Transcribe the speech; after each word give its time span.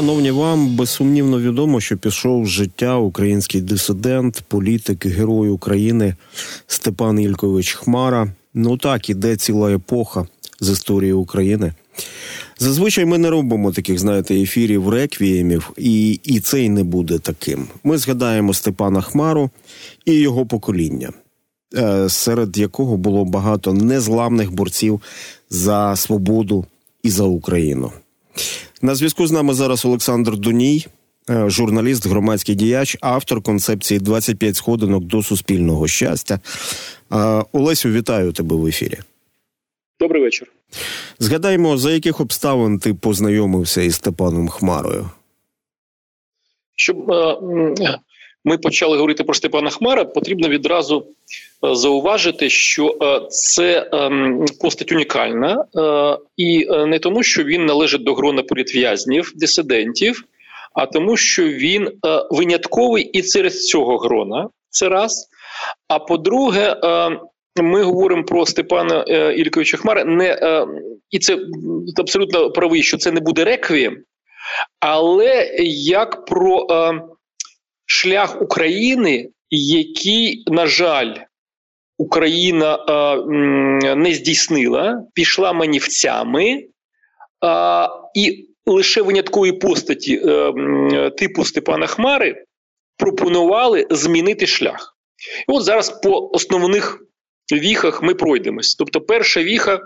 Шановні 0.00 0.30
вам 0.30 0.76
безсумнівно 0.76 1.40
відомо, 1.40 1.80
що 1.80 1.96
пішов 1.96 2.46
з 2.46 2.48
життя 2.48 2.96
український 2.96 3.60
дисидент, 3.60 4.42
політик, 4.48 5.06
герой 5.06 5.48
України 5.48 6.14
Степан 6.66 7.20
Ількович 7.20 7.72
Хмара. 7.72 8.32
Ну 8.54 8.76
так 8.76 9.10
іде 9.10 9.36
ціла 9.36 9.72
епоха 9.72 10.26
з 10.60 10.70
історії 10.70 11.12
України. 11.12 11.72
Зазвичай 12.58 13.04
ми 13.04 13.18
не 13.18 13.30
робимо 13.30 13.72
таких, 13.72 13.98
знаєте, 13.98 14.34
ефірів 14.34 14.88
реквіємів, 14.88 15.70
і 15.76 16.12
і 16.12 16.40
цей 16.40 16.68
не 16.68 16.84
буде 16.84 17.18
таким. 17.18 17.66
Ми 17.84 17.98
згадаємо 17.98 18.54
Степана 18.54 19.00
Хмару 19.00 19.50
і 20.04 20.12
його 20.12 20.46
покоління, 20.46 21.10
е, 21.76 22.08
серед 22.08 22.58
якого 22.58 22.96
було 22.96 23.24
багато 23.24 23.72
незламних 23.72 24.52
борців 24.52 25.00
за 25.50 25.96
свободу 25.96 26.64
і 27.02 27.10
за 27.10 27.24
Україну. 27.24 27.92
На 28.82 28.94
зв'язку 28.94 29.26
з 29.26 29.32
нами 29.32 29.54
зараз 29.54 29.84
Олександр 29.84 30.36
Дуній, 30.36 30.86
е, 31.30 31.50
журналіст, 31.50 32.06
громадський 32.06 32.54
діяч, 32.54 32.96
автор 33.00 33.42
концепції 33.42 34.00
«25 34.00 34.54
сходинок 34.54 35.04
до 35.04 35.22
суспільного 35.22 35.88
щастя. 35.88 36.40
Е, 37.12 37.44
Олесю, 37.52 37.88
вітаю 37.88 38.32
тебе 38.32 38.56
в 38.56 38.66
ефірі. 38.66 38.98
Добрий 40.00 40.22
вечір. 40.22 40.52
Згадаємо, 41.18 41.76
за 41.76 41.92
яких 41.92 42.20
обставин 42.20 42.78
ти 42.78 42.94
познайомився 42.94 43.82
із 43.82 43.94
Степаном 43.94 44.48
Хмарою. 44.48 45.10
Щоб 46.76 47.10
е, 47.10 47.36
ми 48.44 48.58
почали 48.58 48.96
говорити 48.96 49.24
про 49.24 49.34
Степана 49.34 49.70
Хмара, 49.70 50.04
потрібно 50.04 50.48
відразу 50.48 51.06
е, 51.64 51.74
зауважити, 51.74 52.50
що 52.50 52.96
е, 53.02 53.26
це 53.28 53.88
ем, 53.92 54.44
постать 54.60 54.92
унікальна, 54.92 55.64
і 56.36 56.66
не 56.66 56.98
тому, 56.98 57.22
що 57.22 57.44
він 57.44 57.66
належить 57.66 58.04
до 58.04 58.14
грона 58.14 58.42
політв'язнів, 58.42 59.32
дисидентів, 59.34 60.24
а 60.74 60.86
тому, 60.86 61.16
що 61.16 61.44
він 61.44 61.90
винятковий 62.30 63.04
і 63.04 63.22
через 63.22 63.66
цього 63.66 63.98
грона. 63.98 64.48
Це 64.70 64.88
раз. 64.88 65.28
А 65.88 65.98
по-друге, 65.98 66.76
ми 67.56 67.82
говоримо 67.82 68.24
про 68.24 68.46
Степана 68.46 69.04
е, 69.08 69.34
Ільковича 69.34 69.76
Хмара, 69.76 70.04
не 70.04 70.38
е, 70.42 70.66
і 71.10 71.18
це 71.18 71.38
абсолютно 71.98 72.50
правий, 72.50 72.82
що 72.82 72.96
це 72.96 73.12
не 73.12 73.20
буде 73.20 73.44
реквієм, 73.44 73.96
але 74.80 75.50
як 75.74 76.24
про 76.24 76.66
е, 76.70 77.02
шлях 78.00 78.42
України, 78.42 79.28
який, 79.50 80.44
на 80.46 80.66
жаль, 80.66 81.14
Україна 81.98 82.78
не 83.96 84.14
здійснила, 84.14 85.02
пішла 85.14 85.52
манівцями, 85.52 86.64
і 88.14 88.48
лише 88.66 89.02
виняткові 89.02 89.52
постаті 89.52 90.16
типу 91.18 91.44
Степана 91.44 91.86
Хмари 91.86 92.44
пропонували 92.96 93.86
змінити 93.90 94.46
шлях. 94.46 94.96
І 95.48 95.52
от 95.52 95.64
зараз 95.64 96.00
по 96.02 96.30
основних 96.32 97.02
віхах 97.52 98.02
ми 98.02 98.14
пройдемось. 98.14 98.74
Тобто, 98.74 99.00
перша 99.00 99.42
віха, 99.42 99.80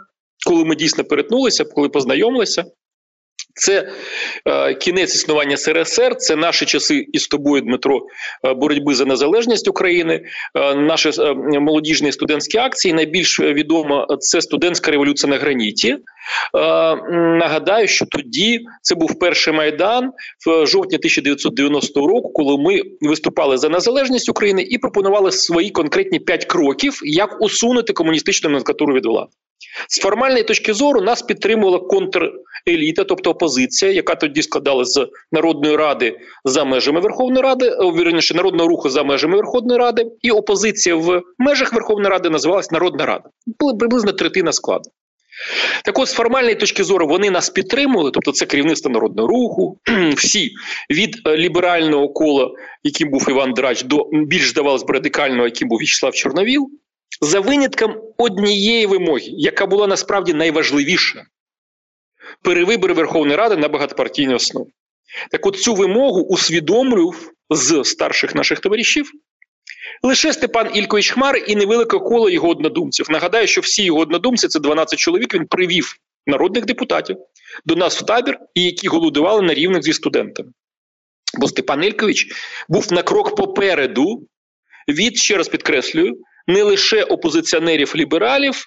коли 0.47 0.65
ми 0.65 0.77
дійсно 0.77 1.05
перетнулися, 1.05 1.65
коли 1.65 1.89
познайомилися, 1.89 2.65
це 3.55 3.89
е, 4.47 4.75
кінець 4.75 5.15
існування 5.15 5.57
СРСР, 5.57 6.17
це 6.17 6.37
наші 6.37 6.67
часи 6.67 7.07
із 7.13 7.29
тобою, 7.29 7.63
Дмитро, 7.63 8.01
е, 8.47 8.55
боротьби 8.55 8.95
за 8.95 9.05
незалежність 9.05 9.69
України, 9.69 10.25
е, 10.55 10.75
наші 10.75 11.11
е, 11.19 11.35
молодіжні 11.61 12.12
студентські 12.12 12.59
акції. 12.59 12.95
Найбільш 12.95 13.41
відомо 13.41 14.07
це 14.21 14.41
студентська 14.41 14.91
революція 14.91 15.31
на 15.31 15.39
граніті. 15.39 15.89
Е, 15.89 15.99
нагадаю, 17.12 17.89
що 17.89 18.07
тоді 18.07 18.61
це 18.83 18.95
був 18.95 19.19
перший 19.19 19.55
майдан 19.55 20.11
в 20.47 20.67
жовтні 20.67 20.97
1990 20.97 22.07
року, 22.07 22.33
коли 22.33 22.59
ми 22.59 22.81
виступали 23.01 23.59
за 23.59 23.69
незалежність 23.69 24.29
України 24.29 24.62
і 24.62 24.79
пропонували 24.79 25.33
свої 25.33 25.71
конкретні 25.71 26.19
п'ять 26.19 26.45
кроків, 26.45 27.01
як 27.05 27.43
усунути 27.43 27.93
комуністичну 27.93 28.50
номенклатуру 28.50 28.94
від 28.94 29.06
влади. 29.06 29.31
З 29.89 30.00
формальної 30.00 30.44
точки 30.44 30.75
зору 30.75 31.00
нас 31.00 31.23
підтримувала 31.23 31.78
контреліта, 32.64 33.04
тобто 33.04 33.30
опозиція, 33.30 33.92
яка 33.92 34.14
тоді 34.14 34.42
складалася 34.42 35.04
з 35.04 35.08
Народної 35.32 35.76
ради 35.76 36.16
за 36.44 36.64
межами 36.64 37.00
Верховної 37.00 37.42
Ради, 37.42 37.70
вірніше 37.70 38.34
народного 38.34 38.69
руху 38.69 38.91
за 38.91 39.02
межами 39.02 39.36
Верховної 39.36 39.78
Ради, 39.78 40.06
і 40.22 40.30
опозиція 40.30 40.97
в 40.97 41.22
межах 41.38 41.72
Верховної 41.72 42.10
Ради 42.10 42.30
називалась 42.30 42.70
Народна 42.70 43.06
Рада. 43.06 43.25
Була 43.60 43.75
приблизно 43.75 44.12
третина 44.12 44.52
складу. 44.52 44.91
Так 45.84 45.98
от, 45.98 46.08
з 46.08 46.12
формальної 46.12 46.54
точки 46.54 46.84
зору 46.84 47.06
вони 47.06 47.30
нас 47.30 47.50
підтримували, 47.50 48.10
тобто 48.10 48.32
це 48.32 48.47
керівництво 48.47 48.91
народного 48.91 49.28
руху, 49.28 49.78
всі 50.16 50.50
від 50.91 51.16
е, 51.26 51.36
ліберального 51.36 52.08
кола, 52.08 52.50
яким 52.82 53.10
був 53.10 53.26
Іван 53.31 53.52
Драч, 53.52 53.82
до 53.82 54.08
більш 54.12 54.48
здавалось 54.48 54.84
радикального, 54.88 55.44
яким 55.44 55.69
був 55.69 55.78
В'ячеслав 55.78 56.14
Чорновіл 56.14 56.70
за 57.20 57.41
винятком 57.41 57.94
однієї 58.16 58.86
вимоги, 58.86 59.25
яка 59.26 59.66
була 59.66 59.86
насправді 59.86 60.34
найважливіша 60.34 61.25
перевибори 62.43 62.95
Верховної 62.95 63.37
Ради 63.37 63.56
на 63.56 63.69
багатопартійній 63.69 64.34
основі. 64.34 64.69
Так 65.31 65.47
от 65.47 65.56
цю 65.56 65.75
вимогу 65.75 66.21
усвідомлював 66.21 67.31
з 67.50 67.84
старших 67.84 68.34
наших 68.34 68.61
товаришів 68.61 69.12
лише 70.03 70.33
Степан 70.33 70.71
Ількович 70.75 71.11
Хмар 71.11 71.44
і 71.47 71.56
невелике 71.56 71.99
коло 71.99 72.31
його 72.31 72.49
однодумців. 72.49 73.06
Нагадаю, 73.11 73.47
що 73.47 73.61
всі 73.61 73.84
його 73.84 74.00
однодумці 74.00 74.49
це 74.49 74.61
12 74.61 74.99
чоловік. 74.99 75.34
Він 75.34 75.47
привів 75.47 75.97
народних 76.27 76.65
депутатів 76.65 77.17
до 77.65 77.77
нас 77.77 78.03
в 78.03 78.06
табір, 78.06 78.39
і 78.55 78.62
які 78.62 78.89
голодували 78.89 79.43
на 79.43 79.55
рівних 79.55 79.83
зі 79.83 79.93
студентами. 79.93 80.50
Бо 81.39 81.49
Степан 81.49 81.84
Ількович 81.84 82.27
був 82.69 82.93
на 82.93 83.03
крок 83.03 83.37
попереду 83.37 84.27
від, 84.89 85.17
ще 85.17 85.37
раз 85.37 85.49
підкреслюю, 85.49 86.19
не 86.47 86.62
лише 86.62 87.03
опозиціонерів 87.03 87.93
лібералів, 87.97 88.67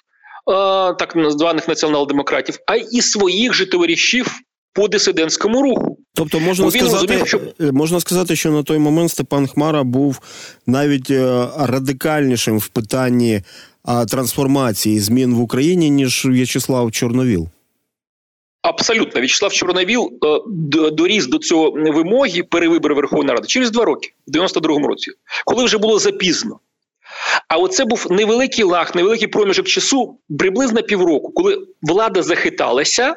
так 0.98 1.16
званих 1.28 1.68
націонал-демократів, 1.68 2.58
а 2.66 2.76
й 2.76 3.00
своїх 3.00 3.54
же 3.54 3.66
товаришів 3.66 4.40
по 4.72 4.88
дисидентському 4.88 5.62
руху. 5.62 5.98
Тобто 6.14 6.40
можна 6.40 6.70
сказати, 6.70 6.94
розумів, 6.94 7.26
що... 7.26 7.40
Е, 7.60 7.72
можна 7.72 8.00
сказати, 8.00 8.36
що 8.36 8.50
на 8.50 8.62
той 8.62 8.78
момент 8.78 9.10
Степан 9.10 9.46
Хмара 9.46 9.82
був 9.82 10.20
навіть 10.66 11.10
е, 11.10 11.48
радикальнішим 11.58 12.58
в 12.58 12.68
питанні 12.68 13.42
трансформації 14.10 15.00
змін 15.00 15.34
в 15.34 15.40
Україні, 15.40 15.90
ніж 15.90 16.26
В'ячеслав 16.26 16.92
Чорновіл. 16.92 17.48
Абсолютно, 18.62 19.20
В'ячеслав 19.20 19.52
Чорновіл 19.52 20.12
е, 20.24 20.90
доріс 20.90 21.26
до 21.26 21.38
цього 21.38 21.70
вимоги 21.70 22.42
перевибори 22.42 22.94
Верховної 22.94 23.36
Ради 23.36 23.46
через 23.46 23.70
два 23.70 23.84
роки, 23.84 24.12
в 24.26 24.30
92-му 24.30 24.86
році, 24.86 25.10
коли 25.44 25.64
вже 25.64 25.78
було 25.78 25.98
запізно. 25.98 26.58
А 27.48 27.56
оце 27.56 27.84
був 27.84 28.06
невеликий 28.10 28.64
лаг, 28.64 28.92
невеликий 28.94 29.28
проміжок 29.28 29.66
часу, 29.66 30.18
приблизно 30.38 30.82
півроку, 30.82 31.32
коли 31.32 31.66
влада 31.82 32.22
захиталася, 32.22 33.16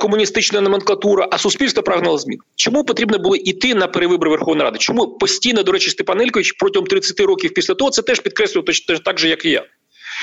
комуністична 0.00 0.60
номенклатура, 0.60 1.28
а 1.30 1.38
суспільство 1.38 1.82
прагнуло 1.82 2.18
змін. 2.18 2.38
Чому 2.56 2.84
потрібно 2.84 3.18
було 3.18 3.36
йти 3.36 3.74
на 3.74 3.86
перевибори 3.86 4.30
Верховної 4.30 4.64
Ради? 4.64 4.78
Чому 4.78 5.06
постійно, 5.06 5.62
до 5.62 5.72
речі, 5.72 5.90
Степан 5.90 6.22
Ількович 6.22 6.52
протягом 6.52 6.86
30 6.86 7.20
років 7.20 7.54
після 7.54 7.74
того 7.74 7.90
це 7.90 8.02
теж 8.02 8.20
підкреслював 8.20 8.64
точно 8.64 8.98
так 8.98 9.18
же, 9.18 9.28
як 9.28 9.44
і 9.44 9.50
я. 9.50 9.64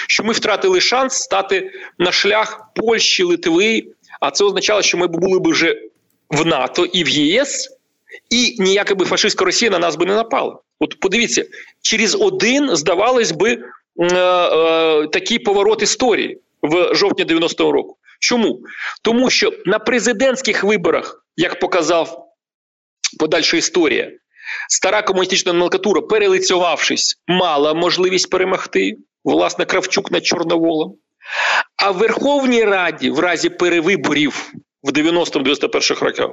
Що 0.08 0.24
ми 0.24 0.34
втратили 0.34 0.82
шанс 0.82 1.14
стати 1.14 1.72
на 1.98 2.12
шлях 2.12 2.62
Польщі, 2.76 3.24
Литви, 3.24 3.84
а 4.20 4.32
це 4.32 4.44
означало, 4.44 4.82
що 4.82 4.98
ми 4.98 5.08
були 5.08 5.40
б 5.40 5.48
вже 5.48 5.82
в 6.30 6.46
НАТО 6.46 6.86
і 6.86 7.04
в 7.04 7.10
ЄС, 7.10 7.70
і 8.30 8.56
ніяка 8.60 8.96
би 8.96 9.06
фашистська 9.06 9.46
Росія 9.46 9.72
на 9.72 9.80
нас 9.80 9.96
би 9.96 10.06
не 10.06 10.16
напала. 10.16 10.60
От 10.80 11.00
подивіться, 11.00 11.46
через 11.82 12.16
один, 12.16 12.76
здавалось 12.76 13.32
би, 13.32 13.52
е, 13.52 14.16
е, 14.16 15.08
такий 15.08 15.40
поворот 15.40 15.82
історії 15.82 16.42
в 16.62 16.96
жовтні 16.96 17.26
90-го 17.26 17.72
року. 17.72 17.98
Чому? 18.20 18.60
Тому 19.02 19.30
що 19.30 19.54
на 19.66 19.80
президентських 19.80 20.64
виборах, 20.64 21.26
як 21.38 21.60
показав 21.60 22.26
подальша 23.20 23.58
історія, 23.58 24.12
стара 24.70 25.02
комуністична 25.02 25.54
номенклатура, 25.54 26.02
перелицювавшись, 26.02 27.16
мала 27.28 27.74
можливість 27.74 28.30
перемогти, 28.30 28.98
власне, 29.24 29.66
Кравчук 29.66 30.12
над 30.12 30.26
Чорноволом. 30.26 30.96
А 31.78 31.92
в 31.92 31.98
Верховній 31.98 32.64
Раді, 32.64 33.10
в 33.10 33.20
разі 33.20 33.50
перевиборів 33.50 34.54
в 34.84 34.90
90-91 34.90 36.04
роках, 36.04 36.30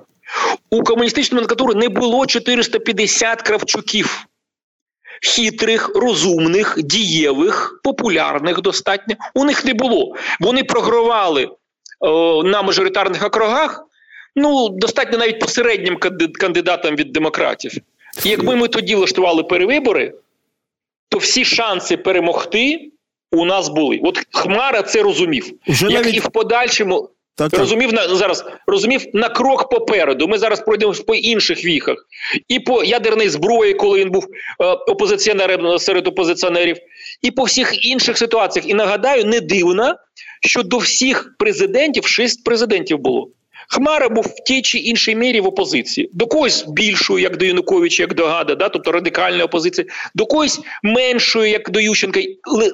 у 0.71 0.83
комуністичної 0.83 1.43
номенклатури 1.43 1.75
не 1.75 1.89
було 1.89 2.27
450 2.27 3.43
кравчуків 3.43 4.27
хитрих, 5.23 5.91
розумних, 5.95 6.75
дієвих, 6.83 7.81
популярних 7.85 8.61
достатньо. 8.61 9.15
У 9.35 9.45
них 9.45 9.65
не 9.65 9.75
було. 9.75 10.15
Вони 10.41 10.65
програвали 10.65 11.49
о, 12.01 12.43
на 12.43 12.63
мажоритарних 12.63 13.25
округах. 13.25 13.83
Ну, 14.37 14.69
достатньо 14.69 15.19
навіть 15.19 15.41
посереднім 15.41 15.99
кандидатам 16.41 16.97
від 16.97 17.13
демократів. 17.13 17.73
І 18.25 18.29
якби 18.29 18.57
ми 18.57 18.69
тоді 18.69 18.95
влаштували 18.95 19.43
перевибори, 19.43 20.15
то 21.09 21.19
всі 21.19 21.45
шанси 21.45 21.97
перемогти 21.97 22.91
у 23.33 23.45
нас 23.45 23.69
були. 23.69 24.01
От 24.03 24.27
Хмара 24.33 24.83
це 24.83 25.03
розумів. 25.03 25.53
Вже 25.69 25.87
Як 25.87 26.05
навіть... 26.05 26.17
і 26.17 26.21
в 26.21 26.29
подальшому 26.29 27.11
Так, 27.37 27.51
так. 27.51 27.61
Розумів 27.61 27.93
на 27.93 28.17
зараз 28.17 28.45
розумів 28.67 29.07
на 29.13 29.29
крок 29.29 29.71
попереду. 29.71 30.29
Ми 30.29 30.39
зараз 30.39 30.61
пройдемо 30.61 30.95
по 31.07 31.15
інших 31.15 31.65
віхах, 31.65 31.97
і 32.49 32.61
по 32.61 32.85
ядерній 32.85 33.29
зброї, 33.29 33.75
коли 33.75 34.01
він 34.01 34.11
був 34.11 34.27
е, 34.61 34.65
опозиціонером 34.67 35.79
серед 35.79 36.07
опозиціонерів, 36.07 36.77
і 37.23 37.31
по 37.31 37.43
всіх 37.45 37.87
інших 37.87 38.19
ситуаціях. 38.19 38.69
І 38.69 38.75
нагадаю, 38.75 39.25
не 39.25 39.41
дивно, 39.41 39.95
що 40.41 40.63
до 40.63 40.79
всіх 40.79 41.35
президентів 41.39 42.07
шість 42.07 42.45
президентів 42.45 42.99
було. 42.99 43.31
Хмара 43.69 44.09
був 44.09 44.25
в 44.25 44.45
тій 44.47 44.63
чи 44.63 44.79
іншій 44.79 45.15
мірі 45.15 45.41
в 45.41 45.47
опозиції, 45.47 46.11
до 46.13 46.27
когось 46.27 46.65
більшою, 46.69 47.19
як 47.19 47.37
до 47.37 47.45
Януковича, 47.45 48.03
як 48.03 48.15
до 48.15 48.27
Гада, 48.27 48.55
да, 48.55 48.69
тобто 48.69 48.93
радикальної 48.93 49.43
опозиції, 49.43 49.89
до 50.15 50.27
когось 50.27 50.61
меншою, 50.83 51.51
як 51.51 51.71
до 51.71 51.81
Ющенка, 51.81 52.21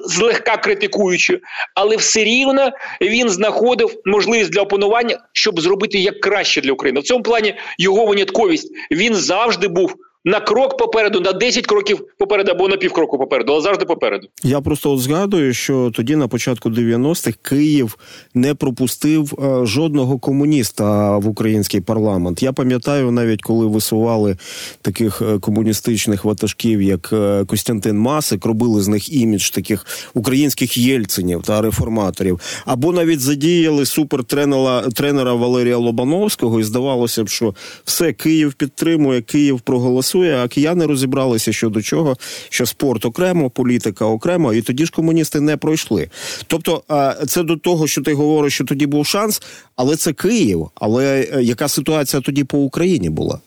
злегка 0.05 0.57
критикуючи, 0.57 1.39
але 1.75 1.95
все 1.95 2.23
рівно 2.23 2.71
він 3.01 3.29
знаходив 3.29 4.01
можливість 4.05 4.49
для 4.49 4.61
опанування, 4.61 5.19
щоб 5.33 5.61
зробити 5.61 5.99
як 5.99 6.19
краще 6.19 6.61
для 6.61 6.71
України. 6.71 6.99
В 6.99 7.03
цьому 7.03 7.23
плані 7.23 7.55
його 7.77 8.05
винятковість. 8.05 8.71
Він 8.91 9.15
завжди 9.15 9.67
був 9.67 9.95
на 10.25 10.39
крок 10.39 10.77
попереду, 10.77 11.19
на 11.19 11.33
10 11.33 11.67
кроків 11.67 12.05
попереду 12.17 12.51
або 12.51 12.67
на 12.67 12.77
півкроку 12.77 13.17
попереду, 13.17 13.51
але 13.53 13.61
завжди 13.61 13.85
попереду. 13.85 14.27
Я 14.43 14.61
просто 14.61 14.91
от 14.91 14.99
згадую, 14.99 15.53
що 15.53 15.91
тоді 15.95 16.15
на 16.15 16.27
початку 16.27 16.69
90-х 16.69 17.37
Київ 17.41 17.97
не 18.33 18.55
пропустив 18.55 19.33
е, 19.33 19.65
жодного 19.65 20.19
комуніста 20.19 21.17
в 21.17 21.27
український 21.27 21.81
парламент. 21.81 22.43
Я 22.43 22.53
пам'ятаю, 22.53 23.11
навіть 23.11 23.41
коли 23.41 23.67
висували 23.67 24.37
таких 24.81 25.21
е, 25.21 25.39
комуністичних 25.39 26.25
ватажків, 26.25 26.81
як 26.81 27.09
е, 27.13 27.45
Костянтин 27.45 27.97
Масик, 27.97 28.45
робили 28.45 28.81
з 28.81 28.87
них 28.87 29.13
імідж 29.13 29.49
таких 29.49 29.85
українських 30.13 30.77
єльцинів 30.77 31.41
та 31.41 31.61
реформаторів, 31.61 32.39
або 32.65 32.91
навіть 32.91 33.19
задіяли 33.19 33.85
супертренера 33.85 34.81
тренера 34.81 35.33
Валерія 35.33 35.77
Лобановського, 35.77 36.59
і 36.59 36.63
здавалося 36.63 37.23
б, 37.23 37.29
що 37.29 37.55
все 37.85 38.13
Київ 38.13 38.53
підтримує, 38.53 39.21
Київ 39.21 39.61
проголосує 39.61 40.12
працює, 40.13 40.43
а 40.43 40.47
кияни 40.47 40.85
розібралися 40.85 41.53
щодо 41.53 41.81
чого, 41.81 42.17
що 42.49 42.65
спорт 42.65 43.05
окремо, 43.05 43.49
політика 43.49 44.05
окремо, 44.05 44.53
і 44.53 44.61
тоді 44.61 44.85
ж 44.85 44.91
комуністи 44.91 45.39
не 45.39 45.57
пройшли. 45.57 46.09
Тобто, 46.47 46.83
це 47.27 47.43
до 47.43 47.57
того, 47.57 47.87
що 47.87 48.01
ти 48.01 48.13
говориш, 48.13 48.53
що 48.53 48.63
тоді 48.63 48.85
був 48.85 49.05
шанс, 49.05 49.41
але 49.75 49.95
це 49.95 50.13
Київ. 50.13 50.69
Але 50.75 51.27
е, 51.33 51.43
яка 51.43 51.67
ситуація 51.67 52.21
тоді 52.21 52.43
по 52.43 52.57
Україні 52.57 53.09
була? 53.09 53.39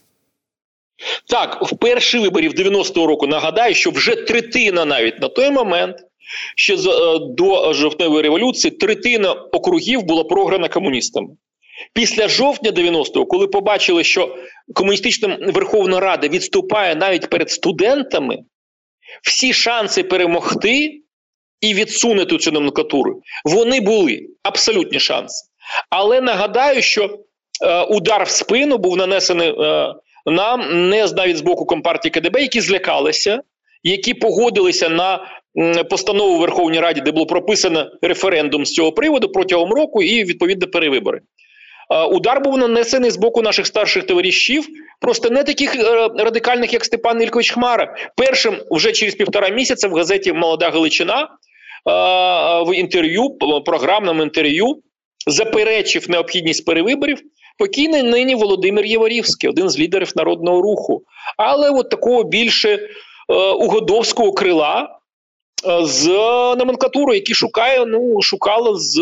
Так, 1.29 1.63
в 1.63 1.77
перші 1.77 2.19
виборів 2.19 2.53
90-го 2.53 3.07
року 3.07 3.27
нагадаю, 3.27 3.75
що 3.75 3.91
вже 3.91 4.15
третина 4.15 4.85
навіть 4.85 5.21
на 5.21 5.29
той 5.29 5.51
момент, 5.51 5.97
ще 6.57 6.75
е, 6.75 6.79
до 7.39 7.73
жовтневої 7.73 8.23
революції, 8.23 8.71
третина 8.71 9.33
округів 9.33 10.03
була 10.03 10.25
програна 10.25 10.69
комуністами. 10.69 11.29
Після 11.93 12.29
жовтня 12.29 12.71
90-го, 12.71 13.27
коли 13.27 13.47
побачили, 13.47 14.05
що 14.05 14.37
комуністична 14.75 15.39
Верховна 15.41 16.01
Рада 16.01 16.29
відступає 16.29 16.95
навіть 16.95 17.31
перед 17.31 17.51
студентами, 17.51 18.39
всі 19.23 19.53
шанси 19.53 20.03
перемогти 20.03 21.01
і 21.61 21.75
відсунути 21.75 22.39
цю 22.39 22.53
номенклатуру, 22.53 23.23
вони 23.45 23.81
були 23.81 24.27
абсолютні 24.43 25.01
шанси. 25.01 25.47
Але 25.91 26.21
нагадаю, 26.21 26.83
що 26.83 27.19
е, 27.65 27.83
удар 27.83 28.25
в 28.25 28.29
спину 28.29 28.79
був 28.79 28.97
нанесений 28.97 29.49
е, 29.49 29.95
нам 30.27 30.89
не 30.91 31.07
навіть 31.07 31.37
з 31.37 31.41
боку 31.41 31.67
компартії 31.67 32.13
КДБ, 32.13 32.41
які 32.41 32.61
злякалися, 32.61 33.43
які 33.83 34.15
погодилися 34.15 34.89
на 34.89 35.27
постанову 35.91 36.39
Верховній 36.39 36.81
Раді, 36.81 37.01
де 37.01 37.13
було 37.13 37.27
прописано 37.27 37.91
референдум 38.03 38.67
з 38.67 38.73
цього 38.73 38.93
приводу 38.93 39.29
протягом 39.29 39.73
року 39.73 40.03
і 40.03 40.25
відповідно 40.25 40.67
перевибори. 40.67 41.21
Удар 41.89 42.43
був 42.43 42.59
нанесений 42.59 43.11
з 43.11 43.17
боку 43.17 43.43
наших 43.43 43.67
старших 43.67 44.07
товаришів, 44.07 44.67
просто 45.01 45.31
не 45.31 45.45
таких 45.45 45.77
е, 45.77 46.09
радикальних, 46.19 46.73
як 46.73 46.85
Степан 46.85 47.23
Ількович 47.23 47.51
Хмара. 47.51 47.97
Першим 48.17 48.57
вже 48.71 48.93
через 48.93 49.15
півтора 49.15 49.49
місяця 49.49 49.89
в 49.89 49.95
газеті 49.95 50.33
Молода 50.33 50.71
Галичина 50.71 51.29
в 52.67 52.75
інтерв'ю, 52.75 53.31
програмному 53.67 54.23
інтерв'ю, 54.23 54.83
заперечив 55.27 56.11
необхідність 56.11 56.65
перевиборів. 56.65 57.21
Покійний 57.59 58.03
нині 58.03 58.35
Володимир 58.35 58.85
Єворівський, 58.85 59.51
один 59.51 59.69
з 59.71 59.79
лідерів 59.79 60.13
народного 60.17 60.63
руху, 60.63 61.03
але 61.37 61.71
от 61.71 61.91
такого 61.91 62.25
більше 62.25 62.69
е, 62.75 62.89
угодовського 63.35 64.33
крила 64.33 64.99
е, 65.69 65.87
з 65.87 66.07
номенклатурою, 66.59 67.19
які 67.19 67.35
шукає, 67.35 67.87
ну 67.87 68.23
шукала 68.23 68.73
з 68.75 68.97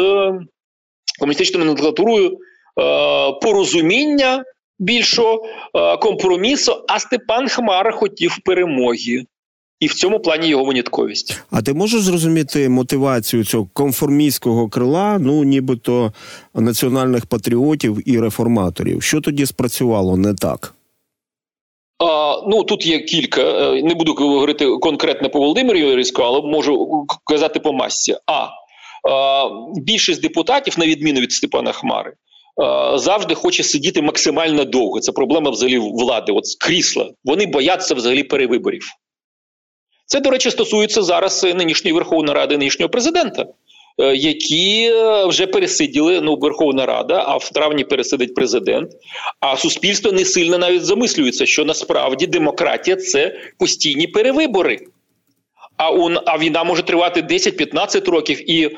комуністичною 1.18 1.64
номенклатурою 1.64 2.30
Е, 2.30 2.53
порозуміння 3.42 4.44
більшого 4.78 5.46
е, 5.74 5.96
компромісу. 5.96 6.84
А 6.88 6.98
Степан 6.98 7.48
Хмара 7.48 7.92
хотів 7.92 8.38
перемоги. 8.44 9.24
І 9.80 9.86
в 9.86 9.94
цьому 9.94 10.20
плані 10.20 10.48
його 10.48 10.64
винятковість. 10.64 11.42
А 11.50 11.62
ти 11.62 11.74
можеш 11.74 12.02
зрозуміти 12.02 12.68
мотивацію 12.68 13.44
цього 13.44 13.68
конформістського 13.72 14.68
крила, 14.68 15.18
ну 15.20 15.44
нібито 15.44 16.12
національних 16.54 17.26
патріотів 17.26 18.08
і 18.08 18.20
реформаторів? 18.20 19.02
Що 19.02 19.20
тоді 19.20 19.46
спрацювало 19.46 20.16
не 20.16 20.34
так? 20.34 20.74
А, 21.98 22.34
Ну 22.46 22.62
тут 22.64 22.86
є 22.86 22.98
кілька. 22.98 23.42
Е, 23.42 23.82
не 23.82 23.94
буду 23.94 24.14
говорити 24.14 24.66
конкретно 24.66 25.30
по 25.30 25.38
Володимиру 25.38 25.78
Юрійську, 25.78 26.22
але 26.22 26.40
можу 26.42 27.04
казати 27.24 27.60
по 27.60 27.72
масці. 27.72 28.16
А, 28.26 28.48
а 29.10 29.48
більшість 29.76 30.22
депутатів, 30.22 30.74
на 30.78 30.86
відміну 30.86 31.20
від 31.20 31.32
Степана 31.32 31.72
Хмари, 31.72 32.12
Е, 32.12 32.16
завжди 32.94 33.34
хоче 33.34 33.62
сидіти 33.62 34.02
максимально 34.02 34.64
довго. 34.64 35.00
Це 35.00 35.12
проблема 35.12 35.50
взагалі 35.50 35.78
влади. 35.78 36.32
От 36.32 36.44
крісла. 36.60 37.10
Вони 37.24 37.46
бояться 37.46 37.94
взагалі 37.94 38.22
перевиборів. 38.22 38.82
Це, 40.06 40.20
до 40.20 40.30
речі, 40.30 40.50
стосується 40.50 41.02
зараз 41.02 41.44
нинішньої 41.44 41.94
Верховної 41.94 42.36
Ради, 42.36 42.58
нинішнього 42.58 42.88
президента, 42.90 43.46
е, 43.98 44.16
які 44.16 44.90
е, 44.92 45.26
вже 45.26 45.46
пересиділи 45.46 46.20
ну, 46.20 46.36
Верховна 46.36 46.86
Рада, 46.86 47.24
а 47.26 47.36
в 47.36 47.50
травні 47.50 47.84
пересидить 47.84 48.34
президент. 48.34 48.90
А 49.40 49.56
суспільство 49.56 50.12
не 50.12 50.24
сильно 50.24 50.58
навіть 50.58 50.84
замислюється, 50.84 51.46
що 51.46 51.64
насправді 51.64 52.26
демократія 52.26 52.96
це 52.96 53.38
постійні 53.58 54.06
перевибори. 54.06 54.80
А 55.76 55.90
у 55.90 56.10
а 56.26 56.38
війна 56.38 56.64
може 56.64 56.82
тривати 56.82 57.22
10-15 57.22 58.10
років, 58.10 58.50
і 58.50 58.64
е, 58.64 58.70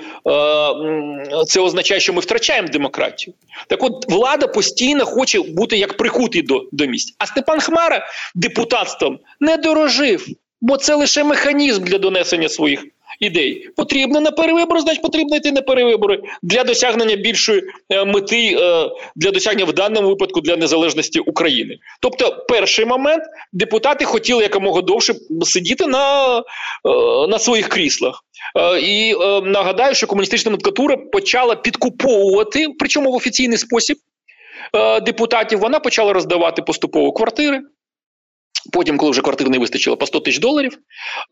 це 1.47 1.61
означає, 1.61 2.01
що 2.01 2.13
ми 2.13 2.21
втрачаємо 2.21 2.69
демократію. 2.69 3.35
Так, 3.69 3.85
от 3.85 4.11
влада 4.11 4.47
постійно 4.47 5.05
хоче 5.05 5.41
бути 5.41 5.77
як 5.77 5.97
прикутий 5.97 6.43
до 6.43 6.65
до 6.73 6.87
місць. 6.87 7.15
А 7.19 7.27
Степан 7.27 7.61
Хмара 7.61 8.07
депутатством 8.35 9.19
не 9.41 9.57
дорожив, 9.57 10.27
бо 10.61 10.77
це 10.77 10.95
лише 10.95 11.25
механізм 11.25 11.85
для 11.85 11.99
донесення 11.99 12.49
своїх 12.49 12.85
ідей. 13.21 13.69
Потрібно 13.77 14.21
на 14.21 14.31
перевибори, 14.31 14.81
значить 14.81 15.03
потрібно 15.03 15.37
йти 15.37 15.53
на 15.53 15.63
перевибори 15.63 16.23
для 16.43 16.65
досягнення 16.65 17.17
більшої 17.17 17.63
е, 17.91 18.05
мети 18.05 18.59
е, 18.61 18.91
для 19.17 19.31
досягнення 19.31 19.65
в 19.65 19.73
даному 19.73 20.09
випадку 20.09 20.41
для 20.41 20.57
незалежності 20.57 21.21
України. 21.21 21.79
Тобто, 22.01 22.45
перший 22.49 22.85
момент 22.85 23.25
депутати 23.53 24.05
хотіли 24.05 24.43
якомога 24.43 24.83
довше 24.83 25.15
сидіти 25.43 25.87
на, 25.87 26.39
е, 26.39 26.43
на 27.29 27.39
своїх 27.39 27.69
кріслах. 27.69 28.23
І 28.83 29.15
нагадаю, 29.43 29.95
що 29.95 30.07
комуністична 30.07 30.51
номенклатура 30.51 30.97
почала 30.97 31.57
підкуповувати, 31.57 32.67
причому 32.79 33.13
в 33.13 33.15
офіційний 33.15 33.59
спосіб. 33.59 33.97
Депутатів 35.03 35.59
вона 35.59 35.81
почала 35.81 36.13
роздавати 36.13 36.63
поступово 36.63 37.13
квартири. 37.13 37.61
Потім, 38.73 38.99
коли 38.99 39.11
вже 39.11 39.23
квартир 39.23 39.51
не 39.51 39.59
вистачило 39.59 39.97
по 39.97 40.07
100 40.07 40.21
тисяч 40.21 40.41
доларів, 40.41 40.79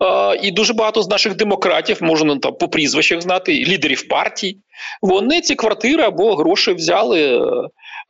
е, 0.02 0.40
і 0.42 0.50
дуже 0.50 0.74
багато 0.74 1.02
з 1.02 1.08
наших 1.08 1.36
демократів, 1.36 1.98
можна 2.00 2.38
там 2.38 2.54
по 2.54 2.68
прізвищах 2.68 3.20
знати, 3.20 3.52
лідерів 3.52 4.08
партій, 4.08 4.58
вони 5.02 5.40
ці 5.40 5.54
квартири 5.54 6.02
або 6.02 6.34
гроші 6.34 6.72
взяли. 6.72 7.38
Е, 7.38 7.40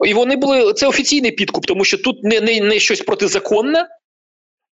і 0.07 0.15
вони 0.15 0.37
були 0.37 0.73
це 0.73 0.87
офіційний 0.87 1.31
підкуп, 1.31 1.67
тому 1.67 1.85
що 1.85 1.99
тут 1.99 2.25
не 2.25 2.41
не, 2.41 2.61
не 2.61 2.79
щось 2.79 3.01
протизаконне, 3.01 3.87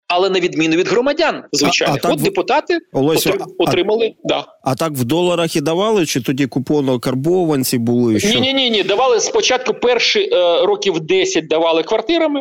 але 0.09 0.31
на 0.31 0.41
відміну 0.41 0.77
від 0.77 0.89
громадян, 0.89 1.45
звичайно, 1.53 1.99
от 2.05 2.21
в... 2.21 2.23
депутати 2.23 2.79
Олесю, 2.93 3.47
отримали. 3.59 4.15
А, 4.25 4.29
да. 4.29 4.45
а 4.65 4.75
так 4.75 4.93
в 4.93 5.05
доларах 5.05 5.57
і 5.57 5.61
давали, 5.61 6.07
чи 6.07 6.21
тоді 6.21 6.47
купоно 6.47 7.01
карбованці 7.01 7.79
були? 7.79 8.21
Що? 8.21 8.29
Ні, 8.29 8.41
ні, 8.41 8.53
ні, 8.53 8.71
ні. 8.71 8.83
Давали 8.83 9.21
спочатку 9.21 9.75
перші 9.75 10.31
е, 10.33 10.67
років 10.67 11.01
10 11.01 11.49
давали 11.49 11.83
квартирами. 11.83 12.41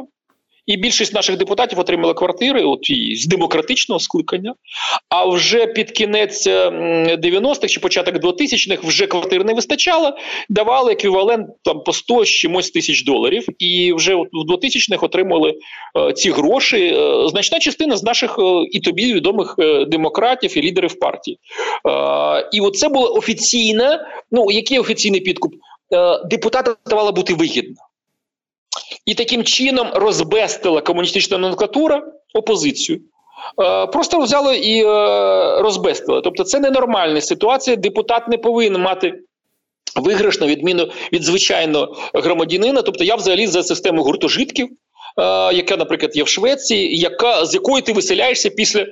І 0.67 0.77
більшість 0.77 1.13
наших 1.13 1.37
депутатів 1.37 1.79
отримали 1.79 2.13
квартири, 2.13 2.63
от 2.63 2.79
з 3.15 3.25
демократичного 3.27 3.99
скликання. 3.99 4.53
А 5.09 5.25
вже 5.25 5.67
під 5.67 5.91
кінець 5.91 6.47
90-х 6.47 7.63
е, 7.63 7.67
чи 7.67 7.79
початок 7.79 8.15
2000-х 8.15 8.87
вже 8.87 9.07
квартир 9.07 9.45
не 9.45 9.53
вистачало, 9.53 10.13
давали 10.49 10.91
еквівалент 10.91 11.49
там 11.63 11.83
по 11.83 11.93
100 11.93 12.25
з 12.25 12.29
чимось 12.29 12.71
тисяч 12.71 13.03
доларів. 13.03 13.45
І 13.59 13.93
вже 13.93 14.15
в 14.15 14.27
2000-х 14.51 15.05
отримали 15.05 15.53
е, 15.97 16.13
ці 16.13 16.31
гроші. 16.31 16.77
Е, 16.77 17.27
значна 17.27 17.59
частина 17.59 17.97
з 17.97 18.03
наших 18.03 18.39
е, 18.39 18.67
і 18.71 18.79
тобі 18.79 19.13
відомих 19.13 19.55
е, 19.59 19.85
демократів 19.85 20.57
і 20.57 20.61
лідерів 20.61 20.99
партії. 20.99 21.37
Е, 21.87 22.49
і 22.53 22.61
оце 22.61 22.89
було 22.89 23.13
офіційне. 23.13 23.99
Ну 24.31 24.51
який 24.51 24.79
офіційний 24.79 25.21
підкуп? 25.21 25.53
депутата 26.29 26.75
ставала 26.85 27.11
бути 27.11 27.33
вигідно. 27.33 27.86
І 29.05 29.13
таким 29.13 29.43
чином 29.43 29.87
розбестила 29.93 30.81
комуністична 30.81 31.37
номенклатура 31.37 32.03
опозицію. 32.33 33.01
Просто 33.93 34.19
взяло 34.19 34.53
і 34.53 34.83
розбестила. 35.61 36.21
Тобто, 36.21 36.43
це 36.43 36.59
ненормальна 36.59 37.21
ситуація. 37.21 37.75
Депутат 37.75 38.27
не 38.27 38.37
повинен 38.37 38.81
мати 38.81 39.13
виграш 39.95 40.39
на 40.39 40.47
відміну 40.47 40.91
від 41.13 41.23
звичайного 41.23 41.95
громадянина. 42.13 42.81
Тобто, 42.81 43.03
я 43.03 43.15
взагалі 43.15 43.47
за 43.47 43.63
систему 43.63 44.03
гуртожитків. 44.03 44.69
Е, 45.17 45.53
яка, 45.53 45.77
наприклад, 45.77 46.17
є 46.17 46.23
в 46.23 46.27
Швеції, 46.27 46.97
яка 46.97 47.45
з 47.45 47.53
якої 47.53 47.81
ти 47.81 47.93
виселяєшся 47.93 48.49
після 48.49 48.81
е, 48.81 48.87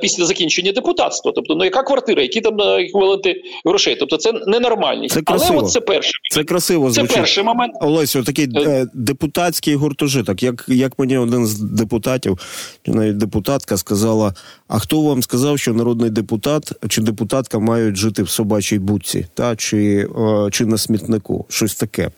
після 0.00 0.24
закінчення 0.24 0.72
депутатства. 0.72 1.32
Тобто, 1.34 1.54
ну 1.54 1.64
яка 1.64 1.82
квартира, 1.82 2.22
які 2.22 2.40
там 2.40 2.60
е, 2.60 2.82
еквіваленти 2.82 3.42
грошей? 3.64 3.96
Тобто, 4.00 4.16
це 4.16 4.32
ненормальність. 4.46 5.14
Це 5.14 5.22
красиво. 5.22 5.54
Але 5.54 5.62
от 5.62 5.72
це 5.72 5.80
перший 5.80 6.12
це 6.30 6.44
красиво. 6.44 6.90
Це 6.90 7.04
перший 7.04 7.44
момент. 7.44 7.74
Олесю, 7.80 8.22
такий 8.22 8.48
е, 8.56 8.86
депутатський 8.94 9.74
гуртожиток. 9.74 10.42
Як 10.42 10.64
як 10.68 10.98
мені 10.98 11.18
один 11.18 11.46
з 11.46 11.58
депутатів, 11.58 12.38
навіть 12.86 13.16
депутатка 13.16 13.76
сказала: 13.76 14.34
а 14.68 14.78
хто 14.78 15.00
вам 15.00 15.22
сказав, 15.22 15.58
що 15.58 15.72
народний 15.72 16.10
депутат 16.10 16.72
чи 16.88 17.00
депутатка 17.00 17.58
мають 17.58 17.96
жити 17.96 18.22
в 18.22 18.30
собачій 18.30 18.78
будці, 18.78 19.26
та 19.34 19.56
чи, 19.56 20.08
чи 20.50 20.66
на 20.66 20.78
смітнику? 20.78 21.46
Щось 21.48 21.74
таке. 21.74 22.10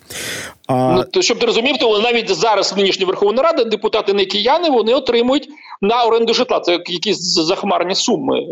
А... 0.66 0.94
Ну, 0.96 1.04
то, 1.12 1.22
щоб 1.22 1.38
ти 1.38 1.46
розумів, 1.46 1.76
то 1.78 1.98
навіть 1.98 2.34
зараз 2.34 2.76
нинішня 2.76 3.06
Верховна 3.06 3.42
Рада, 3.42 3.64
депутати 3.64 4.12
не 4.12 4.24
кияни, 4.24 4.70
вони 4.70 4.94
отримують 4.94 5.48
на 5.80 6.04
оренду 6.04 6.34
житла. 6.34 6.60
Це 6.60 6.72
якісь 6.72 7.18
захмарні 7.34 7.94
суми 7.94 8.38
е, 8.38 8.46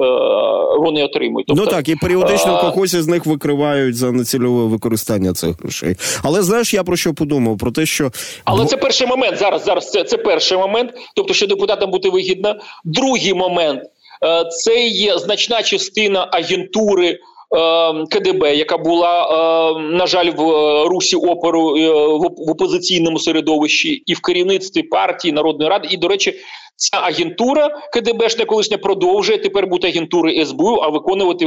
вони 0.78 1.04
отримують. 1.04 1.46
Тобто, 1.46 1.64
ну 1.64 1.70
так, 1.70 1.88
і 1.88 1.96
періодично 1.96 2.52
а... 2.52 2.70
когось 2.70 2.90
з 2.90 3.06
них 3.06 3.26
викривають 3.26 3.96
за 3.96 4.12
нецільове 4.12 4.66
використання 4.66 5.32
цих 5.32 5.60
грошей. 5.60 5.96
Але 6.22 6.42
знаєш, 6.42 6.74
я 6.74 6.82
про 6.82 6.96
що 6.96 7.14
подумав? 7.14 7.58
Про 7.58 7.70
те, 7.70 7.86
що 7.86 8.10
але 8.44 8.66
це 8.66 8.76
перший 8.76 9.06
момент. 9.06 9.38
Зараз 9.38 9.64
зараз 9.64 9.90
це, 9.90 10.04
це 10.04 10.16
перший 10.16 10.58
момент, 10.58 10.90
тобто, 11.16 11.34
що 11.34 11.46
депутатам 11.46 11.90
бути 11.90 12.10
вигідно. 12.10 12.56
Другий 12.84 13.34
момент 13.34 13.82
е, 14.24 14.44
це 14.44 14.86
є 14.86 15.18
значна 15.18 15.62
частина 15.62 16.28
агентури. 16.32 17.18
Ем, 17.54 18.06
КДБ, 18.06 18.56
яка 18.56 18.78
була 18.78 19.80
на 19.80 20.06
жаль 20.06 20.30
в 20.36 20.40
е, 20.40 20.88
русі 20.88 21.16
опору 21.16 21.76
е, 21.76 21.90
в 21.92 22.50
опозиційному 22.50 23.18
середовищі, 23.18 24.02
і 24.06 24.14
в 24.14 24.20
керівництві 24.20 24.82
партії 24.82 25.32
народної 25.32 25.70
ради, 25.70 25.88
і 25.90 25.96
до 25.96 26.08
речі. 26.08 26.34
Ця 26.76 26.96
агентура 26.96 27.68
КДБшна 27.92 28.44
колишня 28.44 28.78
продовжує 28.78 29.38
тепер 29.38 29.66
бути 29.66 29.88
агентурою 29.88 30.46
СБУ, 30.46 30.74
а 30.82 30.88
виконувати 30.88 31.46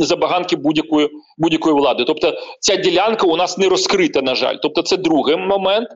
забаганки 0.00 0.56
будь-якої 0.56 1.10
будь-якої 1.38 1.74
влади. 1.74 2.04
Тобто 2.06 2.32
ця 2.60 2.76
ділянка 2.76 3.26
у 3.26 3.36
нас 3.36 3.58
не 3.58 3.68
розкрита, 3.68 4.22
на 4.22 4.34
жаль. 4.34 4.56
Тобто, 4.62 4.82
це 4.82 4.96
другий 4.96 5.36
момент, 5.36 5.88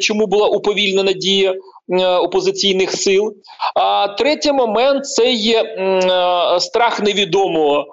чому 0.00 0.26
була 0.26 0.46
уповільнена 0.46 1.12
дія 1.12 1.54
опозиційних 2.22 2.92
сил. 2.92 3.34
А 3.74 4.08
третій 4.08 4.52
момент 4.52 5.06
це 5.06 5.32
є 5.32 5.76
страх 6.60 7.00
невідомого. 7.00 7.86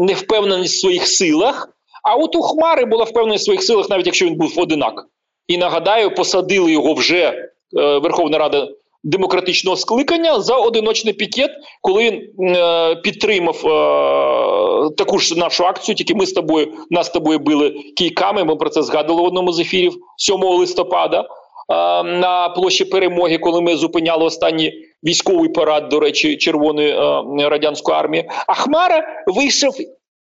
Невпевненість 0.00 0.76
в 0.76 0.80
своїх 0.80 1.06
силах. 1.06 1.68
А 2.04 2.14
от 2.14 2.36
у 2.36 2.42
Хмари 2.42 2.84
була 2.84 3.04
впевненість 3.04 3.42
в 3.42 3.44
своїх 3.44 3.62
силах, 3.62 3.90
навіть 3.90 4.06
якщо 4.06 4.26
він 4.26 4.34
був 4.34 4.54
одинак. 4.56 5.06
І 5.48 5.58
нагадаю, 5.58 6.14
посадили 6.14 6.72
його 6.72 6.94
вже 6.94 7.48
Верховна 7.72 8.38
Рада 8.38 8.68
демократичного 9.04 9.76
скликання 9.76 10.40
за 10.40 10.56
одиночний 10.56 11.14
пікет, 11.14 11.50
коли 11.82 12.04
е, 12.04 12.96
підтримав 12.96 13.56
е, 13.56 14.90
таку 14.96 15.18
ж 15.18 15.38
нашу 15.38 15.64
акцію. 15.64 15.96
Тільки 15.96 16.14
ми 16.14 16.26
з 16.26 16.32
тобою 16.32 16.72
нас 16.90 17.06
з 17.06 17.10
тобою 17.10 17.38
били 17.38 17.70
кійками. 17.96 18.44
Ми 18.44 18.56
про 18.56 18.70
це 18.70 18.82
згадували 18.82 19.22
в 19.22 19.26
одному 19.26 19.52
з 19.52 19.60
ефірів 19.60 19.96
7 20.16 20.40
листопада. 20.44 21.20
Е, 21.20 21.24
на 22.02 22.48
площі 22.48 22.84
перемоги, 22.84 23.38
коли 23.38 23.60
ми 23.60 23.76
зупиняли 23.76 24.24
останній 24.24 24.72
військовий 25.04 25.48
парад, 25.48 25.88
до 25.88 26.00
речі, 26.00 26.36
Червоної 26.36 26.90
е, 26.90 27.48
радянської 27.48 27.98
армії. 27.98 28.30
А 28.46 28.54
Хмара 28.54 29.02
вийшов. 29.26 29.74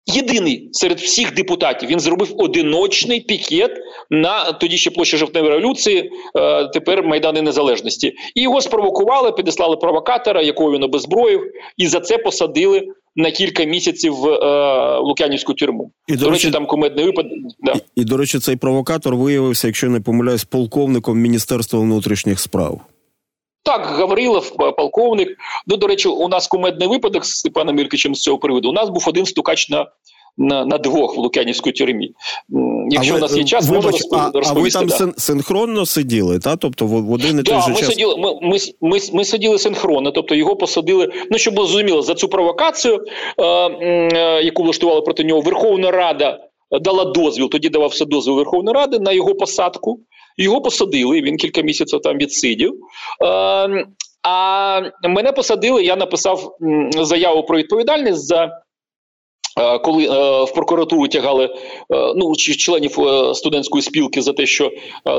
Єдиний 0.06 0.68
серед 0.72 1.00
всіх 1.00 1.34
депутатів 1.34 1.88
він 1.88 2.00
зробив 2.00 2.34
одиночний 2.36 3.20
пікет 3.20 3.70
на 4.10 4.52
тоді 4.52 4.76
ще 4.76 4.90
площі 4.90 5.16
жовтневої 5.16 5.52
революції, 5.52 6.10
е, 6.36 6.68
тепер 6.68 7.02
Майдани 7.04 7.42
Незалежності, 7.42 8.12
і 8.34 8.42
його 8.42 8.60
спровокували, 8.60 9.32
підіслали 9.32 9.76
провокатора, 9.76 10.42
якого 10.42 10.72
він 10.72 10.82
обезброїв, 10.82 11.40
і 11.76 11.86
за 11.86 12.00
це 12.00 12.18
посадили 12.18 12.82
на 13.16 13.30
кілька 13.30 13.64
місяців 13.64 14.14
в 14.14 14.28
е, 14.28 14.98
Лук'янівську 14.98 15.54
тюрму. 15.54 15.90
І 16.06 16.16
до 16.16 16.30
речі, 16.30 16.50
там 16.50 16.66
кумедний 16.66 17.04
випадок. 17.04 17.32
Да. 17.60 17.72
І, 17.72 18.00
і 18.00 18.04
до 18.04 18.16
речі, 18.16 18.38
цей 18.38 18.56
провокатор 18.56 19.16
виявився, 19.16 19.68
якщо 19.68 19.90
не 19.90 20.00
помиляюсь, 20.00 20.44
полковником 20.44 21.18
Міністерства 21.18 21.80
внутрішніх 21.80 22.40
справ. 22.40 22.80
Так, 23.64 23.86
Гаврилов, 23.86 24.56
полковник. 24.76 25.28
Ну, 25.66 25.76
до 25.76 25.86
речі, 25.86 26.08
у 26.08 26.28
нас 26.28 26.46
кумедний 26.46 26.88
випадок 26.88 27.24
з 27.24 27.30
Степаном 27.30 27.78
Ількичем 27.78 28.14
з 28.14 28.20
цього 28.20 28.38
приводу. 28.38 28.68
У 28.68 28.72
нас 28.72 28.88
був 28.88 29.04
один 29.08 29.26
стукач 29.26 29.68
на 29.70 29.86
на 30.36 30.64
на 30.64 30.78
двох 30.78 31.16
в 31.16 31.18
Лук'янівській 31.18 31.72
тюрмі. 31.72 32.10
Якщо 32.90 33.16
у 33.16 33.18
нас 33.18 33.36
є 33.36 33.44
час, 33.44 33.70
можу 33.70 33.88
розповісти. 33.88 34.16
А, 34.16 34.50
а 34.50 34.52
ви 34.52 34.70
там 34.70 34.86
да. 34.86 35.12
синхронно 35.16 35.86
сиділи, 35.86 36.38
та? 36.38 36.56
Тобто 36.56 36.86
в 36.86 37.12
один 37.12 37.40
і 37.40 37.42
той 37.42 37.60
же 37.60 37.68
ми 37.68 37.76
час? 37.76 37.88
Сиділи, 37.88 38.16
ми, 38.16 38.34
ми, 38.42 38.58
ми, 38.80 38.98
ми 39.12 39.24
сиділи 39.24 39.58
синхронно, 39.58 40.10
тобто 40.10 40.34
його 40.34 40.56
посадили, 40.56 41.12
ну, 41.30 41.38
щоб 41.38 41.54
було 41.54 41.66
зрозуміло, 41.66 42.02
за 42.02 42.14
цю 42.14 42.28
провокацію, 42.28 43.04
е, 43.38 43.44
е, 43.44 44.42
яку 44.42 44.62
влаштували 44.62 45.00
проти 45.00 45.24
нього, 45.24 45.40
Верховна 45.40 45.90
Рада 45.90 46.38
дала 46.80 47.04
дозвіл, 47.04 47.50
тоді 47.50 47.68
давався 47.68 48.04
дозвіл 48.04 48.36
Верховної 48.36 48.74
Ради 48.74 48.98
на 48.98 49.12
його 49.12 49.34
посадку. 49.34 50.00
Його 50.36 50.60
посадили, 50.60 51.20
він 51.20 51.36
кілька 51.36 51.62
місяців 51.62 52.00
там 52.00 52.18
відсидів. 52.18 52.72
Е, 53.24 53.86
а 54.22 54.80
мене 55.02 55.32
посадили, 55.32 55.84
я 55.84 55.96
написав 55.96 56.56
заяву 57.00 57.42
про 57.42 57.58
відповідальність 57.58 58.26
за 58.26 58.63
коли 59.82 60.04
е, 60.04 60.44
в 60.44 60.54
прокуратуру 60.54 61.08
тягали 61.08 61.44
е, 61.44 61.50
ну 62.16 62.34
членів 62.36 62.98
студентської 63.34 63.82
спілки 63.82 64.22
за 64.22 64.32
те, 64.32 64.46
що 64.46 64.70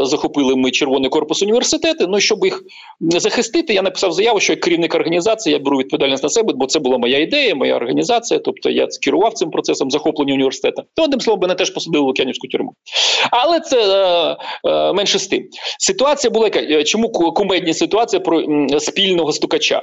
захопили 0.01 0.55
ми 0.55 0.71
червоний 0.71 1.09
корпус 1.09 1.43
університету, 1.43 2.07
ну 2.07 2.19
щоб 2.19 2.45
їх 2.45 2.63
захистити, 2.99 3.73
я 3.73 3.81
написав 3.81 4.11
заяву, 4.11 4.39
що 4.39 4.53
як 4.53 4.59
керівник 4.59 4.95
організації 4.95 5.53
я 5.53 5.59
беру 5.59 5.77
відповідальність 5.77 6.23
на 6.23 6.29
себе, 6.29 6.53
бо 6.55 6.65
це 6.65 6.79
була 6.79 6.97
моя 6.97 7.19
ідея, 7.19 7.55
моя 7.55 7.75
організація. 7.75 8.39
Тобто 8.39 8.69
я 8.69 8.87
керував 9.01 9.33
цим 9.33 9.51
процесом 9.51 9.91
захоплення 9.91 10.33
університету. 10.33 10.83
То 10.95 11.03
одним 11.03 11.21
словом, 11.21 11.41
мене 11.41 11.55
теж 11.55 11.69
посадили 11.69 12.03
в 12.03 12.07
Лук'янівську 12.07 12.47
тюрму. 12.47 12.73
Але 13.31 13.59
це 13.59 13.77
е, 13.77 14.37
е, 14.69 14.93
менше 14.93 15.19
з 15.19 15.27
тим. 15.27 15.43
Ситуація 15.79 16.31
була 16.31 16.45
яка 16.45 16.83
чому 16.83 17.09
кумедні 17.09 17.73
ситуація 17.73 18.19
про 18.19 18.43
спільного 18.79 19.33
стукача? 19.33 19.81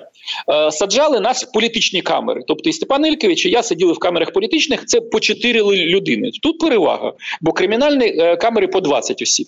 Е, 0.53 0.71
саджали 0.71 1.21
нас 1.21 1.45
в 1.45 1.53
політичні 1.53 2.03
камери. 2.03 2.41
Тобто 2.49 2.71
і 2.71 2.73
Степан 2.73 3.07
Ількевич, 3.07 3.47
і 3.47 3.51
я 3.51 3.63
сиділи 3.63 3.93
в 3.93 3.99
камерах 3.99 4.33
політичних 4.43 4.85
це 4.87 5.01
по 5.01 5.21
4 5.21 5.63
людини. 5.63 6.31
Тут 6.43 6.59
перевага, 6.59 7.13
бо 7.41 7.53
кримінальні 7.53 8.07
е, 8.07 8.37
камери 8.37 8.69
по 8.69 8.81
20 8.81 9.23
осіб. 9.23 9.47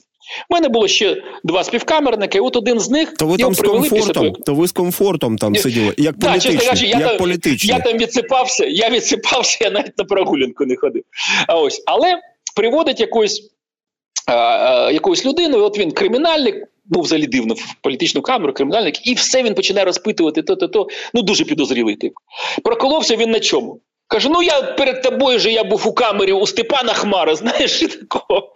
У 0.51 0.55
мене 0.55 0.69
було 0.69 0.89
ще 0.89 1.23
два 1.45 1.65
співкамерники, 1.65 2.41
от 2.41 2.57
один 2.57 2.81
з 2.81 2.91
них 2.91 3.15
то 3.19 3.27
ви 3.27 3.37
там 3.37 3.55
з 3.55 3.61
комфортом, 3.61 4.33
то 4.33 4.55
ви 4.55 4.69
з 4.69 4.73
комфортом 4.73 5.39
там 5.39 5.57
сиділи. 5.57 5.95
Як 5.99 6.17
да, 6.17 6.27
політичні, 6.27 6.59
кажучи, 6.59 6.87
я, 6.87 6.99
як 6.99 7.09
там, 7.09 7.19
політичні. 7.19 7.71
я 7.71 7.81
там 7.81 7.99
відсипався, 7.99 8.65
я 8.67 8.91
відсипався, 8.91 9.59
я 9.61 9.71
навіть 9.71 9.99
на 9.99 10.05
прогулянку 10.05 10.65
не 10.65 10.77
ходив. 10.77 11.03
А 11.49 11.59
ось, 11.59 11.83
Але 11.87 12.19
приводить 12.57 13.01
якусь 13.01 13.51
якоюсь 14.93 15.27
людину, 15.27 15.65
от 15.65 15.79
він 15.79 15.93
кримінальник, 15.93 16.55
ну 16.91 17.01
взагалі 17.01 17.27
дивно, 17.27 17.55
в 17.55 17.75
політичну 17.83 18.23
камеру, 18.23 18.53
кримінальник, 18.53 19.07
і 19.07 19.15
все 19.15 19.43
він 19.43 19.55
починає 19.55 19.85
розпитувати 19.85 20.43
то-то, 20.43 20.69
то 20.69 20.89
ну 21.15 21.23
дуже 21.23 21.45
підозрілий 21.45 21.97
тип. 21.97 22.13
Проколовся 22.63 23.17
він 23.17 23.31
на 23.31 23.41
чому? 23.41 23.81
Каже: 24.09 24.29
ну 24.29 24.43
я 24.43 24.63
перед 24.63 25.03
тобою 25.03 25.39
же 25.39 25.51
я 25.51 25.65
був 25.65 25.89
у 25.89 25.93
камері 25.93 26.33
у 26.33 26.47
Степана 26.47 26.93
Хмара, 26.93 27.35
знаєш 27.35 27.83
і 27.83 27.87
такого. 27.87 28.53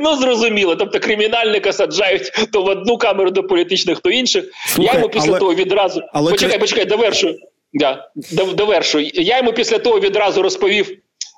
Ну, 0.00 0.16
зрозуміло. 0.16 0.76
Тобто 0.76 1.00
кримінальника 1.00 1.72
саджають 1.72 2.32
то 2.52 2.62
в 2.62 2.66
одну 2.66 2.98
камеру 2.98 3.30
до 3.30 3.42
політичних, 3.42 4.00
то 4.00 4.10
інших. 4.10 4.44
Слухай, 4.66 4.94
я 4.94 5.00
йому 5.00 5.08
після 5.08 5.30
але... 5.30 5.38
того 5.38 5.54
відразу. 5.54 6.02
Але... 6.12 6.30
Почекай, 6.30 6.58
почекай, 6.58 6.84
довершу. 6.84 7.34
Да, 7.72 8.10
довершу. 8.54 9.00
Я 9.00 9.36
йому 9.36 9.52
після 9.52 9.78
того 9.78 10.00
відразу 10.00 10.42
розповів, 10.42 10.90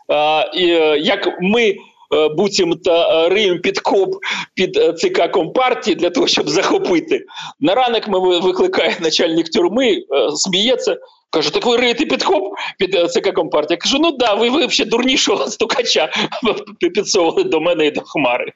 а, 0.08 0.44
і, 0.54 0.66
як 1.02 1.28
ми. 1.40 1.76
Е, 2.14 2.28
буцімто 2.28 3.28
Рим 3.28 3.60
підкоп 3.60 4.14
під 4.54 4.76
е, 4.76 4.92
ЦК 4.92 5.30
Компартії 5.32 5.94
для 5.94 6.10
того, 6.10 6.26
щоб 6.26 6.48
захопити. 6.48 7.24
На 7.60 7.74
ранок 7.74 8.08
ми 8.08 8.40
викликає 8.40 8.96
начальник 9.00 9.48
тюрми, 9.48 9.92
е, 9.92 10.02
сміється. 10.34 10.96
Кажу, 11.32 11.50
так 11.50 11.66
ви 11.66 11.76
риєте 11.76 12.06
підхоп 12.06 12.42
під 12.78 12.94
е, 12.94 13.08
ЦК 13.08 13.32
Компартія. 13.34 13.76
Кажу, 13.76 13.98
ну 14.00 14.12
да, 14.12 14.34
ви 14.34 14.50
ви 14.50 14.70
ще 14.70 14.84
дурнішого 14.84 15.46
стукача 15.46 16.08
підсовували 16.94 17.44
до 17.44 17.60
мене 17.60 17.86
і 17.86 17.90
до 17.90 18.00
Хмари. 18.00 18.52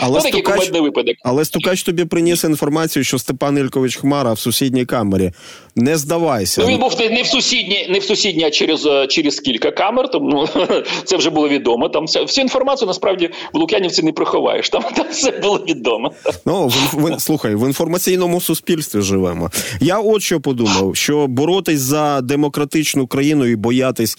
Але, 0.00 0.14
ну, 0.14 0.20
стукач, 0.20 0.70
випадок. 0.70 1.16
але 1.24 1.44
стукач 1.44 1.82
тобі 1.82 2.04
приніс 2.04 2.44
інформацію, 2.44 3.04
що 3.04 3.18
Степан 3.18 3.58
Ількович 3.58 3.96
Хмара 3.96 4.32
в 4.32 4.38
сусідній 4.38 4.84
камері. 4.84 5.32
Не 5.76 5.96
здавайся. 5.96 6.60
Ну, 6.60 6.68
Він 6.68 6.78
був 6.78 7.00
не 7.00 7.22
в 7.22 7.26
сусідній, 7.26 7.86
не 7.90 7.98
в 7.98 8.04
сусідній, 8.04 8.44
а 8.44 8.50
через 8.50 8.86
е, 8.86 9.06
через 9.06 9.40
кілька 9.40 9.70
камер. 9.70 10.10
Тому 10.10 10.48
ну, 10.54 10.66
це 11.04 11.16
вже 11.16 11.30
було 11.30 11.48
відомо. 11.48 11.88
Там 11.88 12.04
вся, 12.04 12.22
всю 12.22 12.42
інформацію 12.42 12.88
насправді 12.88 13.30
в 13.52 13.58
Лук'янівці 13.58 14.02
не 14.02 14.12
приховаєш. 14.12 14.70
Там 14.70 14.82
там 14.96 15.06
все 15.10 15.30
було 15.30 15.58
відомо. 15.68 16.12
Ну 16.46 16.66
в, 16.68 17.14
в, 17.14 17.20
слухай, 17.20 17.54
в 17.54 17.66
інформаційному 17.66 18.40
суспільстві 18.40 19.00
живемо. 19.00 19.50
Я 19.80 19.98
от 19.98 20.22
що 20.22 20.40
подумав: 20.40 20.96
що 20.96 21.26
боротись 21.62 21.80
за 21.80 22.20
демократичну 22.20 23.06
країну 23.06 23.46
і 23.46 23.56
боятись 23.56 24.18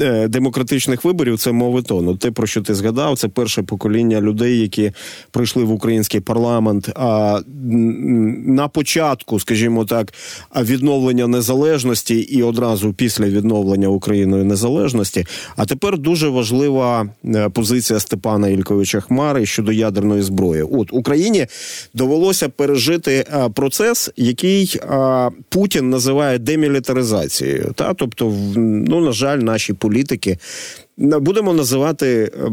е, 0.00 0.28
демократичних 0.28 1.04
виборів 1.04 1.38
це 1.38 1.52
мови 1.52 1.82
тону. 1.82 2.16
Те, 2.16 2.30
про 2.30 2.46
що 2.46 2.62
ти 2.62 2.74
згадав, 2.74 3.18
це 3.18 3.28
перше 3.28 3.62
покоління 3.62 4.20
людей, 4.20 4.60
які 4.60 4.92
прийшли 5.30 5.64
в 5.64 5.72
український 5.72 6.20
парламент. 6.20 6.88
А 6.94 7.40
на 8.46 8.68
початку, 8.68 9.40
скажімо 9.40 9.84
так, 9.84 10.12
відновлення 10.56 11.26
незалежності 11.26 12.14
і 12.14 12.42
одразу 12.42 12.92
після 12.92 13.24
відновлення 13.24 13.88
Україною 13.88 14.44
незалежності. 14.44 15.26
А 15.56 15.64
тепер 15.64 15.98
дуже 15.98 16.28
важлива 16.28 17.08
е, 17.24 17.48
позиція 17.48 18.00
Степана 18.00 18.48
Ільковича 18.48 19.00
Хмари 19.00 19.46
щодо 19.46 19.72
ядерної 19.72 20.22
зброї. 20.22 20.62
От 20.62 20.88
Україні 20.92 21.46
довелося 21.94 22.48
пережити 22.48 23.12
е, 23.12 23.48
процес, 23.48 24.10
який 24.16 24.80
Путін 25.48 25.90
називає 25.90 26.38
демілітаризацією. 26.38 26.61
Та? 27.74 27.94
Тобто, 27.94 28.34
ну 28.56 29.00
на 29.00 29.12
жаль, 29.12 29.38
наші 29.38 29.72
політики 29.72 30.38
будемо 30.98 31.52
називати 31.52 32.06
е, 32.06 32.52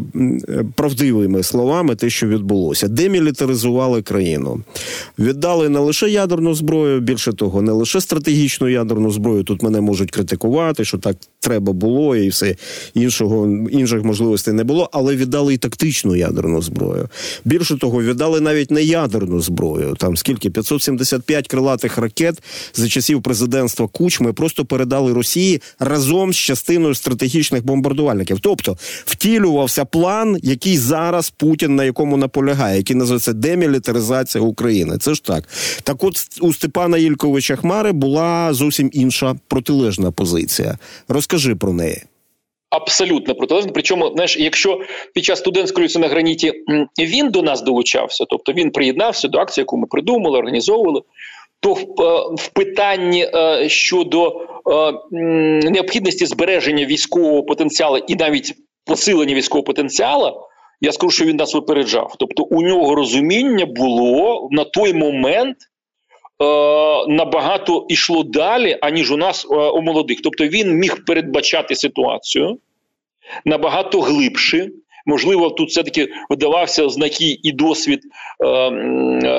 е, 0.49 0.65
правдивими 0.75 1.43
словами 1.43 1.95
те, 1.95 2.09
що 2.09 2.27
відбулося. 2.27 2.87
Демілітаризували 2.87 4.01
країну, 4.01 4.63
віддали 5.19 5.69
не 5.69 5.79
лише 5.79 6.09
ядерну 6.09 6.53
зброю, 6.53 6.99
більше 6.99 7.33
того, 7.33 7.61
не 7.61 7.71
лише 7.71 8.01
стратегічну 8.01 8.69
ядерну 8.69 9.11
зброю. 9.11 9.43
Тут 9.43 9.63
мене 9.63 9.81
можуть 9.81 10.11
критикувати, 10.11 10.85
що 10.85 10.97
так 10.97 11.17
треба 11.39 11.73
було, 11.73 12.15
і 12.15 12.29
все 12.29 12.55
іншого 12.93 13.47
інших 13.69 14.03
можливостей 14.03 14.53
не 14.53 14.63
було, 14.63 14.89
але 14.93 15.15
віддали 15.15 15.53
і 15.53 15.57
тактичну 15.57 16.15
ядерну 16.15 16.61
зброю. 16.61 17.09
Більше 17.45 17.77
того, 17.77 18.03
віддали 18.03 18.41
навіть 18.41 18.71
не 18.71 18.83
ядерну 18.83 19.41
зброю. 19.41 19.95
Там 19.99 20.17
скільки 20.17 20.49
575 20.49 21.47
крилатих 21.47 21.97
ракет 21.97 22.43
за 22.73 22.87
часів 22.87 23.21
президентства 23.21 23.87
Кучми 23.87 24.33
просто 24.33 24.65
передали 24.65 25.13
Росії 25.13 25.61
разом 25.79 26.33
з 26.33 26.37
частиною 26.37 26.95
стратегічних 26.95 27.65
бомбардувальників. 27.65 28.28
Тобто 28.41 28.77
втілювався 29.05 29.85
план, 29.85 30.37
який 30.43 30.77
зараз 30.77 31.29
Путін 31.29 31.75
на 31.75 31.83
якому 31.83 32.17
наполягає, 32.17 32.77
який 32.77 32.95
називається 32.95 33.33
демілітаризація 33.33 34.43
України. 34.43 34.97
Це 34.97 35.13
ж 35.13 35.23
так. 35.23 35.43
Так, 35.83 36.03
от 36.03 36.15
у 36.41 36.53
Степана 36.53 36.97
Ільковича 36.97 37.55
Хмари 37.55 37.91
була 37.91 38.53
зовсім 38.53 38.89
інша 38.93 39.35
протилежна 39.47 40.11
позиція. 40.11 40.77
Розкажи 41.07 41.55
про 41.55 41.73
неї. 41.73 42.03
Абсолютно 42.69 43.35
протилежно. 43.35 43.71
Причому, 43.73 44.11
знаєш, 44.13 44.37
якщо 44.37 44.81
під 45.13 45.23
час 45.23 45.39
студентської 45.39 45.87
на 45.97 46.07
граніті 46.07 46.53
він 46.99 47.29
до 47.29 47.41
нас 47.41 47.61
долучався, 47.61 48.25
тобто 48.29 48.53
він 48.53 48.71
приєднався 48.71 49.27
до 49.27 49.37
акції, 49.39 49.61
яку 49.61 49.77
ми 49.77 49.87
придумали, 49.87 50.37
організовували, 50.37 51.01
то 51.59 51.73
в, 51.73 51.79
е, 51.81 52.49
питанні 52.53 53.29
е, 53.33 53.69
щодо 53.69 54.27
е, 54.27 54.93
необхідності 55.69 56.25
збереження 56.25 56.85
військового 56.85 57.43
потенціалу 57.43 57.97
і 57.97 58.15
навіть 58.15 58.53
посилення 58.85 59.35
військового 59.35 59.63
потенціалу, 59.63 60.41
я 60.81 60.91
скажу, 60.91 61.11
що 61.11 61.25
він 61.25 61.35
нас 61.35 61.53
випереджав. 61.53 62.15
Тобто, 62.19 62.43
у 62.43 62.61
нього 62.61 62.95
розуміння 62.95 63.65
було 63.65 64.47
на 64.51 64.63
той 64.63 64.93
момент. 64.93 65.57
Набагато 67.07 67.85
йшло 67.89 68.23
далі, 68.23 68.77
аніж 68.81 69.11
у 69.11 69.17
нас 69.17 69.47
у 69.49 69.81
молодих. 69.81 70.21
Тобто 70.23 70.47
він 70.47 70.73
міг 70.73 71.05
передбачати 71.05 71.75
ситуацію 71.75 72.57
набагато 73.45 74.01
глибше. 74.01 74.69
Можливо, 75.05 75.49
тут 75.49 75.69
все-таки 75.69 76.07
видавався 76.29 76.89
знаки 76.89 77.39
і 77.43 77.51
досвід 77.51 77.99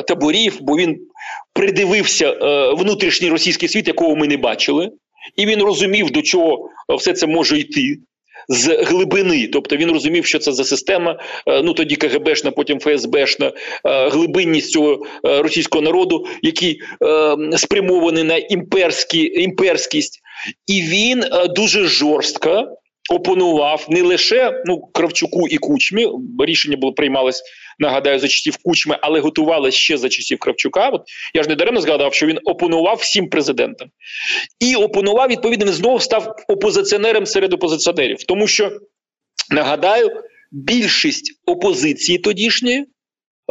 таборів, 0.07 0.59
бо 0.61 0.77
він 0.77 1.07
придивився 1.53 2.31
е, 2.31 2.75
внутрішній 2.75 3.29
російський 3.29 3.69
світ, 3.69 3.89
якого 3.89 4.17
ми 4.17 4.27
не 4.27 4.37
бачили, 4.37 4.91
і 5.37 5.47
він 5.47 5.63
розумів, 5.63 6.11
до 6.11 6.23
чого 6.23 6.69
все 6.89 7.13
це 7.13 7.27
може 7.27 7.59
йти. 7.59 7.99
З 8.49 8.85
глибини, 8.85 9.49
тобто 9.53 9.77
він 9.77 9.91
розумів, 9.91 10.27
що 10.27 10.39
це 10.39 10.53
за 10.53 10.65
система. 10.65 11.19
Е, 11.47 11.63
ну 11.63 11.75
тоді 11.75 11.97
КГБшна, 11.97 12.51
потім 12.51 12.81
ФСБшна 12.81 13.47
е, 13.47 13.53
глибинність 14.09 14.71
цього 14.71 15.07
е, 15.27 15.43
російського 15.43 15.83
народу, 15.83 16.27
який 16.43 16.81
спрямований 17.57 18.25
на 18.25 18.37
імперські, 18.37 19.33
імперськість, 19.35 20.21
і 20.67 20.83
він 20.83 21.25
дуже 21.55 21.87
жорстко 21.87 22.77
опонував 23.11 23.87
не 23.89 24.03
лише 24.03 24.63
ну 24.67 24.81
Кравчуку 24.93 25.49
і 25.49 25.57
Кучмі, 25.57 26.09
рішення 26.39 26.77
було 26.77 26.93
приймалось, 26.93 27.43
нагадаю, 27.81 28.19
за 28.19 28.29
часів 28.29 28.57
Кучми, 28.65 28.99
але 29.01 29.21
готувалася 29.21 29.79
ще 29.79 29.99
за 29.99 30.09
часів 30.09 30.39
Кравчука. 30.39 30.89
От 30.89 31.03
я 31.35 31.43
ж 31.43 31.49
не 31.49 31.55
даремно 31.55 31.81
згадав, 31.81 32.15
що 32.15 32.27
він 32.27 32.39
опонував 32.45 32.97
всім 32.97 33.29
президентам 33.29 33.89
і 34.61 34.75
опонував 34.75 35.29
відповідно. 35.29 35.67
Він 35.67 35.73
знову 35.73 36.01
став 36.01 36.37
опозиціонером 36.49 37.27
серед 37.27 37.53
опозиціонерів, 37.53 38.23
тому 38.23 38.47
що 38.47 38.71
нагадаю, 39.51 40.11
більшість 40.53 41.41
опозиції 41.47 42.19
тодішньої 42.19 42.87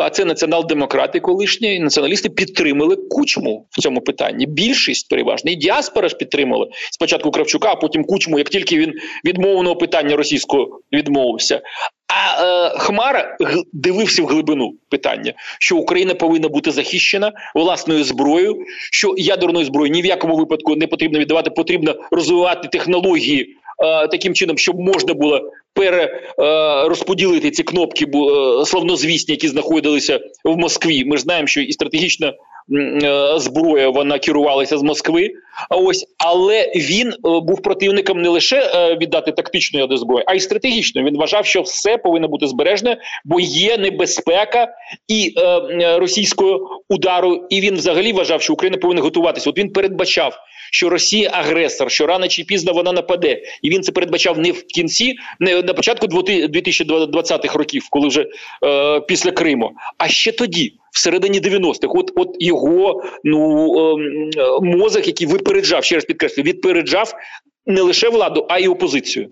а 0.02 0.10
це 0.10 0.26
націонал-демократи 0.26 1.20
колишні 1.20 1.80
націоналісти 1.80 2.30
підтримали 2.30 2.96
кучму 2.96 3.68
в 3.70 3.82
цьому 3.82 4.02
питанні. 4.02 4.46
Більшість 4.46 5.10
переважна 5.10 5.52
і 5.52 5.56
діаспора 5.56 6.10
ж 6.10 6.16
підтримала 6.16 6.68
спочатку 6.92 7.32
Кравчука, 7.32 7.72
а 7.72 7.76
потім 7.76 8.04
кучму, 8.04 8.38
як 8.38 8.50
тільки 8.50 8.78
він 8.78 8.94
від 9.26 9.38
мовного 9.38 9.76
питання 9.76 10.16
російського 10.16 10.80
відмовився. 10.94 11.62
А 12.08 12.46
е, 12.46 12.78
Хмара 12.78 13.38
дивився 13.74 14.24
в 14.24 14.26
глибину 14.26 14.74
питання, 14.90 15.34
що 15.60 15.78
Україна 15.78 16.16
повинна 16.16 16.48
бути 16.48 16.72
захищена 16.72 17.32
власною 17.56 18.04
зброєю, 18.04 18.56
що 18.92 19.14
ядерної 19.18 19.66
зброї 19.66 19.92
ні 19.92 20.02
в 20.02 20.06
якому 20.06 20.36
випадку 20.36 20.76
не 20.76 20.88
потрібно 20.88 21.20
віддавати, 21.20 21.50
потрібно 21.50 21.96
розвивати 22.12 22.68
технології 22.68 23.56
Е, 23.80 24.08
таким 24.08 24.34
чином, 24.34 24.58
щоб 24.58 24.80
можна 24.80 25.14
було 25.14 25.52
перерозподілити 25.74 27.52
ці 27.52 27.64
кнопки 27.64 28.06
е, 28.06 28.66
славнозвісні, 28.66 29.32
які 29.32 29.48
знаходилися 29.48 30.20
в 30.44 30.58
Москві. 30.58 31.06
Ми 31.06 31.18
ж 31.18 31.24
знаємо, 31.24 31.48
що 31.48 31.62
і 31.62 31.72
стратегічна 31.72 32.34
е, 33.04 33.34
зброя 33.40 33.90
вона 33.90 34.20
керувалася 34.20 34.78
з 34.78 34.82
Москви. 34.82 35.32
А 35.70 35.76
ось 35.76 36.06
але 36.18 36.72
він 36.76 37.14
був 37.24 37.62
противником 37.62 38.22
не 38.22 38.30
лише 38.30 38.62
віддати 39.02 39.32
тактичну 39.32 39.80
ядерну 39.80 39.98
зброю, 39.98 40.24
а 40.28 40.36
й 40.36 40.40
стратегічно. 40.40 41.04
Він 41.04 41.18
вважав, 41.18 41.46
що 41.46 41.62
все 41.62 41.98
повинно 41.98 42.28
бути 42.28 42.48
збережне, 42.48 42.98
бо 43.26 43.40
є 43.40 43.78
небезпека 43.78 44.68
і 45.08 45.34
е, 45.38 46.00
російського 46.00 46.82
удару. 46.90 47.48
І 47.50 47.62
він 47.62 47.76
взагалі 47.76 48.14
вважав, 48.14 48.42
що 48.42 48.54
Україна 48.54 48.78
повинна 48.78 49.02
готуватися. 49.02 49.50
От 49.50 49.58
він 49.58 49.72
передбачав 49.72 50.38
що 50.72 50.90
Росія 50.90 51.30
агресор, 51.34 51.92
що 51.92 52.08
рано 52.08 52.28
чи 52.28 52.44
пізно 52.44 52.74
вона 52.74 52.92
нападе, 52.92 53.42
і 53.62 53.70
він 53.70 53.84
це 53.84 53.92
передбачав 53.92 54.38
не 54.40 54.52
в 54.52 54.64
кінці, 54.64 55.16
не 55.40 55.62
на 55.62 55.74
початку 55.74 56.08
2020-х 56.08 57.58
років, 57.58 57.88
коли 57.90 58.08
вже 58.08 58.26
е, 58.66 59.00
після 59.00 59.32
Криму, 59.32 59.72
а 59.98 60.08
ще 60.08 60.32
тоді. 60.32 60.74
Всередині 60.92 61.42
90-х, 61.42 61.94
от 61.96 62.12
от 62.16 62.36
його 62.40 63.04
ну 63.24 63.74
ем, 63.94 64.32
мозок, 64.62 65.08
який 65.08 65.28
випереджав, 65.28 65.84
ще 65.84 65.96
раз 65.96 66.06
підкреслю, 66.06 66.44
відпереджав 66.44 67.14
не 67.66 67.82
лише 67.82 68.10
владу, 68.10 68.46
а 68.50 68.60
й 68.60 68.68
опозицію. 68.68 69.30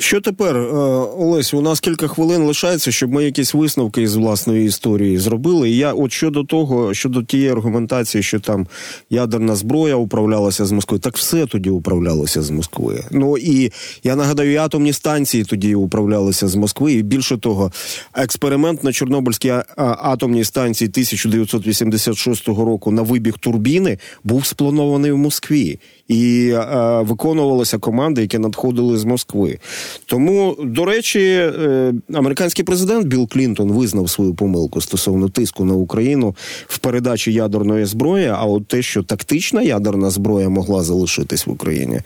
Що 0.00 0.20
тепер, 0.20 0.56
е, 0.56 0.70
Олесь? 1.18 1.54
У 1.54 1.60
нас 1.60 1.80
кілька 1.80 2.08
хвилин 2.08 2.42
лишається, 2.42 2.92
щоб 2.92 3.12
ми 3.12 3.24
якісь 3.24 3.54
висновки 3.54 4.02
із 4.02 4.16
власної 4.16 4.66
історії 4.66 5.18
зробили. 5.18 5.70
І 5.70 5.76
я, 5.76 5.92
от 5.92 6.12
щодо 6.12 6.44
того, 6.44 6.94
щодо 6.94 7.22
тієї 7.22 7.50
аргументації, 7.50 8.22
що 8.22 8.40
там 8.40 8.66
ядерна 9.10 9.56
зброя 9.56 9.94
управлялася 9.94 10.66
з 10.66 10.72
Москви, 10.72 10.98
так 10.98 11.16
все 11.16 11.46
тоді 11.46 11.70
управлялося 11.70 12.42
з 12.42 12.50
Москви. 12.50 13.04
Ну 13.10 13.38
і 13.38 13.72
я 14.04 14.16
нагадаю, 14.16 14.52
і 14.52 14.56
атомні 14.56 14.92
станції 14.92 15.44
тоді 15.44 15.74
управлялися 15.74 16.48
з 16.48 16.54
Москви. 16.54 16.92
І 16.92 17.02
більше 17.02 17.36
того, 17.36 17.72
експеримент 18.14 18.84
на 18.84 18.92
Чорнобильській 18.92 19.52
атомній 19.76 20.44
станції 20.44 20.88
1986 20.88 22.48
року 22.48 22.90
на 22.90 23.02
вибіг 23.02 23.38
турбіни 23.38 23.98
був 24.24 24.46
спланований 24.46 25.12
в 25.12 25.18
Москві 25.18 25.78
і 26.08 26.50
е, 26.54 27.00
виконувалися 27.02 27.78
команди, 27.78 28.20
які 28.20 28.38
надходили 28.38 28.98
з 28.98 29.04
Москви. 29.04 29.58
Тому, 30.06 30.56
до 30.64 30.84
речі, 30.84 31.20
е, 31.20 31.94
американський 32.14 32.64
президент 32.64 33.06
Білл 33.06 33.28
Клінтон 33.28 33.72
визнав 33.72 34.10
свою 34.10 34.34
помилку 34.34 34.80
стосовно 34.80 35.28
тиску 35.28 35.64
на 35.64 35.74
Україну 35.74 36.36
в 36.68 36.78
передачі 36.78 37.32
ядерної 37.32 37.84
зброї. 37.84 38.26
А 38.26 38.44
от 38.44 38.66
те, 38.66 38.82
що 38.82 39.02
тактична 39.02 39.62
ядерна 39.62 40.10
зброя 40.10 40.48
могла 40.48 40.82
залишитись 40.82 41.46
в 41.46 41.50
Україні, 41.50 42.00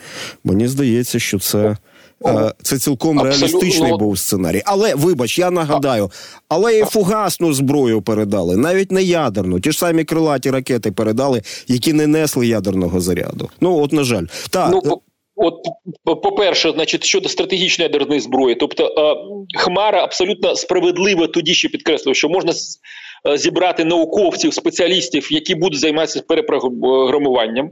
мені 0.45 0.69
здається, 0.69 1.19
що 1.19 1.39
це. 1.39 1.77
Е, 2.27 2.53
це 2.63 2.79
цілком 2.79 3.19
Абсолютно. 3.21 3.47
реалістичний 3.47 3.99
був 3.99 4.19
сценарій. 4.19 4.63
Але 4.65 4.95
вибач, 4.95 5.39
я 5.39 5.51
нагадаю, 5.51 6.11
але 6.49 6.79
і 6.79 6.83
фугасну 6.85 7.53
зброю 7.53 8.03
передали, 8.03 8.57
навіть 8.57 8.93
не 8.93 9.03
ядерну. 9.03 9.61
Ті 9.61 9.73
ж 9.73 9.79
самі 9.79 10.05
крилаті 10.05 10.51
ракети 10.51 10.93
передали, 10.93 11.43
які 11.69 11.93
не 11.93 12.07
несли 12.07 12.47
ядерного 12.47 13.01
заряду. 13.01 13.49
Ну 13.61 13.79
от 13.79 13.93
на 13.93 14.05
жаль, 14.05 14.25
так 14.51 14.71
Ну, 14.73 14.83
по- 14.83 15.01
от, 15.37 15.55
по- 16.05 16.17
по-перше, 16.17 16.71
значить, 16.71 17.05
щодо 17.05 17.29
стратегічної 17.29 17.91
ядерної 17.93 18.21
зброї, 18.21 18.55
тобто 18.55 18.87
е, 18.87 19.17
Хмара 19.59 20.05
абсолютно 20.05 20.57
справедливо 20.57 21.27
тоді 21.27 21.55
ще 21.55 21.69
підкреслив, 21.69 22.17
що 22.17 22.29
можна 22.29 22.53
е, 22.53 23.37
зібрати 23.37 23.85
науковців, 23.85 24.55
спеціалістів, 24.55 25.33
які 25.33 25.55
будуть 25.55 25.81
займатися 25.81 26.23
перепрограмуванням. 26.29 27.71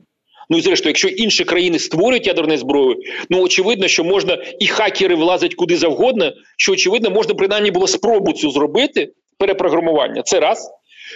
Ну 0.50 0.58
і 0.58 0.60
зрештою, 0.60 0.90
якщо 0.90 1.08
інші 1.08 1.44
країни 1.44 1.78
створюють 1.78 2.26
ядерну 2.26 2.56
зброю, 2.56 2.96
ну 3.30 3.42
очевидно, 3.42 3.88
що 3.88 4.04
можна 4.04 4.38
і 4.60 4.66
хакери 4.66 5.14
влазять 5.14 5.54
куди 5.54 5.76
завгодно, 5.76 6.32
що 6.58 6.72
очевидно, 6.72 7.10
можна 7.10 7.34
принаймні 7.34 7.70
було 7.70 7.86
спробу 7.86 8.32
цю 8.32 8.50
зробити 8.50 9.12
перепрограмування. 9.38 10.22
Це 10.22 10.40
раз. 10.40 10.70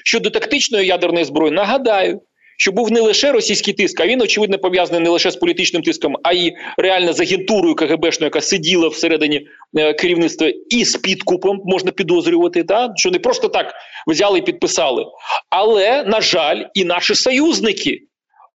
Щодо 0.05 0.31
тактичної 0.31 0.87
ядерної 0.87 1.25
зброї, 1.25 1.53
нагадаю, 1.53 2.21
що 2.65 2.73
був 2.73 2.93
не 2.93 3.01
лише 3.01 3.33
російський 3.33 3.75
тиск, 3.75 4.01
а 4.01 4.07
він 4.07 4.23
очевидно 4.23 4.59
пов'язаний 4.59 5.01
не 5.01 5.11
лише 5.11 5.31
з 5.31 5.37
політичним 5.37 5.83
тиском, 5.83 6.17
а 6.23 6.33
й 6.33 6.53
реально 6.79 7.13
з 7.13 7.21
агентурою 7.21 7.75
КГБшною, 7.75 8.27
яка 8.27 8.41
сиділа 8.41 8.89
всередині 8.89 9.47
е, 9.77 9.93
керівництва, 9.93 10.53
і 10.69 10.85
з 10.85 10.97
підкупом 10.97 11.61
можна 11.65 11.91
підозрювати, 11.91 12.65
та 12.65 12.93
що 12.97 13.11
не 13.11 13.19
просто 13.19 13.49
так 13.49 13.75
взяли 14.07 14.39
і 14.39 14.43
підписали. 14.43 15.07
Але 15.51 16.05
на 16.05 16.21
жаль, 16.21 16.65
і 16.75 16.85
наші 16.85 17.15
союзники. 17.15 18.01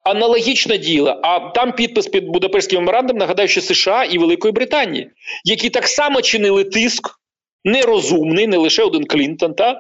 Аналогічне 0.05 0.79
діло, 0.79 1.21
а 1.23 1.39
там 1.39 1.73
підпис 1.73 2.07
під 2.07 2.25
Будапештським 2.25 2.79
меморандум, 2.79 3.17
нагадаю, 3.17 3.49
що 3.49 3.61
США 3.61 4.05
і 4.05 4.19
Великої 4.19 4.53
Британії, 4.53 5.11
які 5.45 5.71
так 5.71 5.89
само 5.89 6.23
чинили 6.23 6.65
тиск, 6.65 7.11
нерозумний, 7.67 8.47
не 8.47 8.57
лише 8.57 8.83
один 8.83 9.05
Клінтон, 9.05 9.55
та 9.55 9.71
е, 9.71 9.77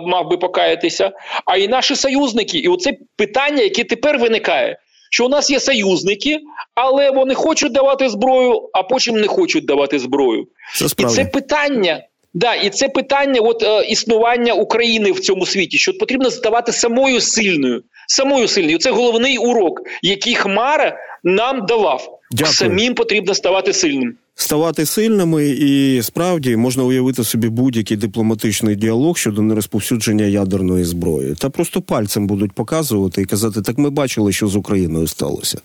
мав 0.00 0.30
би 0.30 0.36
покаятися, 0.36 1.12
а 1.44 1.56
й 1.56 1.68
наші 1.68 1.96
союзники. 1.96 2.58
І 2.58 2.68
оце 2.68 2.92
питання, 3.16 3.62
яке 3.62 3.84
тепер 3.84 4.18
виникає, 4.18 4.78
що 5.10 5.26
у 5.26 5.28
нас 5.28 5.50
є 5.50 5.60
союзники, 5.60 6.40
але 6.74 7.10
вони 7.10 7.34
хочуть 7.34 7.72
давати 7.72 8.08
зброю, 8.08 8.68
а 8.72 8.82
потім 8.82 9.20
не 9.20 9.26
хочуть 9.26 9.66
давати 9.66 9.98
зброю. 9.98 10.46
це 10.74 10.86
І 10.98 11.04
це 11.04 11.24
питання. 11.24 12.00
Да, 12.34 12.54
і 12.54 12.70
це 12.70 12.88
питання 12.88 13.40
от, 13.40 13.62
е, 13.62 13.84
існування 13.84 14.52
України 14.52 15.12
в 15.12 15.20
цьому 15.20 15.46
світі, 15.46 15.78
що 15.78 15.98
потрібно 15.98 16.30
ставати 16.30 16.72
самою 16.72 17.20
сильною. 17.20 17.82
Самою 18.08 18.48
сильною. 18.48 18.78
Це 18.78 18.90
головний 18.90 19.38
урок, 19.38 19.80
який 20.02 20.34
Хмара 20.34 20.96
нам 21.24 21.66
давав. 21.66 22.18
Дякую. 22.30 22.54
Самим 22.54 22.94
потрібно 22.94 23.34
ставати 23.34 23.72
сильним. 23.72 24.16
Ставати 24.34 24.86
сильними, 24.86 25.48
і 25.48 26.02
справді 26.02 26.56
можна 26.56 26.84
уявити 26.84 27.24
собі 27.24 27.48
будь-який 27.48 27.96
дипломатичний 27.96 28.76
діалог 28.76 29.18
щодо 29.18 29.42
нерозповсюдження 29.42 30.24
ядерної 30.24 30.84
зброї. 30.84 31.34
Та 31.34 31.50
просто 31.50 31.82
пальцем 31.82 32.26
будуть 32.26 32.52
показувати 32.52 33.22
і 33.22 33.24
казати, 33.24 33.62
так 33.62 33.78
ми 33.78 33.90
бачили, 33.90 34.32
що 34.32 34.48
з 34.48 34.56
Україною 34.56 35.06
сталося. 35.06 35.58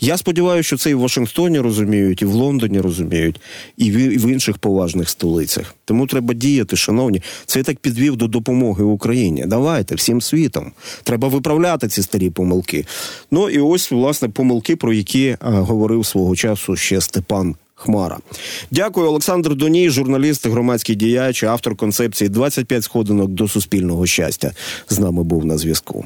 Я 0.00 0.16
сподіваюся, 0.16 0.66
що 0.66 0.76
це 0.76 0.90
і 0.90 0.94
в 0.94 1.00
Вашингтоні 1.00 1.60
розуміють, 1.60 2.22
і 2.22 2.24
в 2.24 2.32
Лондоні 2.32 2.80
розуміють, 2.80 3.40
і 3.76 3.90
в, 3.90 4.30
інших 4.30 4.58
поважних 4.58 5.08
столицях. 5.08 5.74
Тому 5.84 6.06
треба 6.06 6.34
діяти, 6.34 6.76
шановні. 6.76 7.22
Це 7.46 7.58
я 7.58 7.62
так 7.62 7.78
підвів 7.78 8.16
до 8.16 8.26
допомоги 8.26 8.84
Україні. 8.84 9.44
Давайте 9.46 9.94
всім 9.94 10.20
світом. 10.20 10.72
Треба 11.02 11.28
виправляти 11.28 11.88
ці 11.88 12.02
старі 12.02 12.30
помилки. 12.30 12.86
Ну 13.30 13.50
і 13.50 13.58
ось 13.58 13.90
власне 13.90 14.28
помилки, 14.28 14.76
про 14.76 14.92
які 14.92 15.36
а, 15.40 15.50
говорив 15.50 16.06
свого 16.06 16.36
часу 16.36 16.76
ще 16.76 17.00
Степан. 17.00 17.54
Хмара. 17.78 18.18
Дякую, 18.70 19.08
Олександр 19.08 19.54
Доній, 19.54 19.90
журналіст, 19.90 20.46
громадський 20.46 20.94
діяч, 20.94 21.42
автор 21.44 21.76
концепції 21.76 22.30
«25 22.30 22.82
сходинок 22.82 23.30
до 23.30 23.48
суспільного 23.48 24.06
щастя. 24.06 24.52
З 24.88 24.98
нами 24.98 25.22
був 25.22 25.46
на 25.46 25.58
зв'язку. 25.58 26.04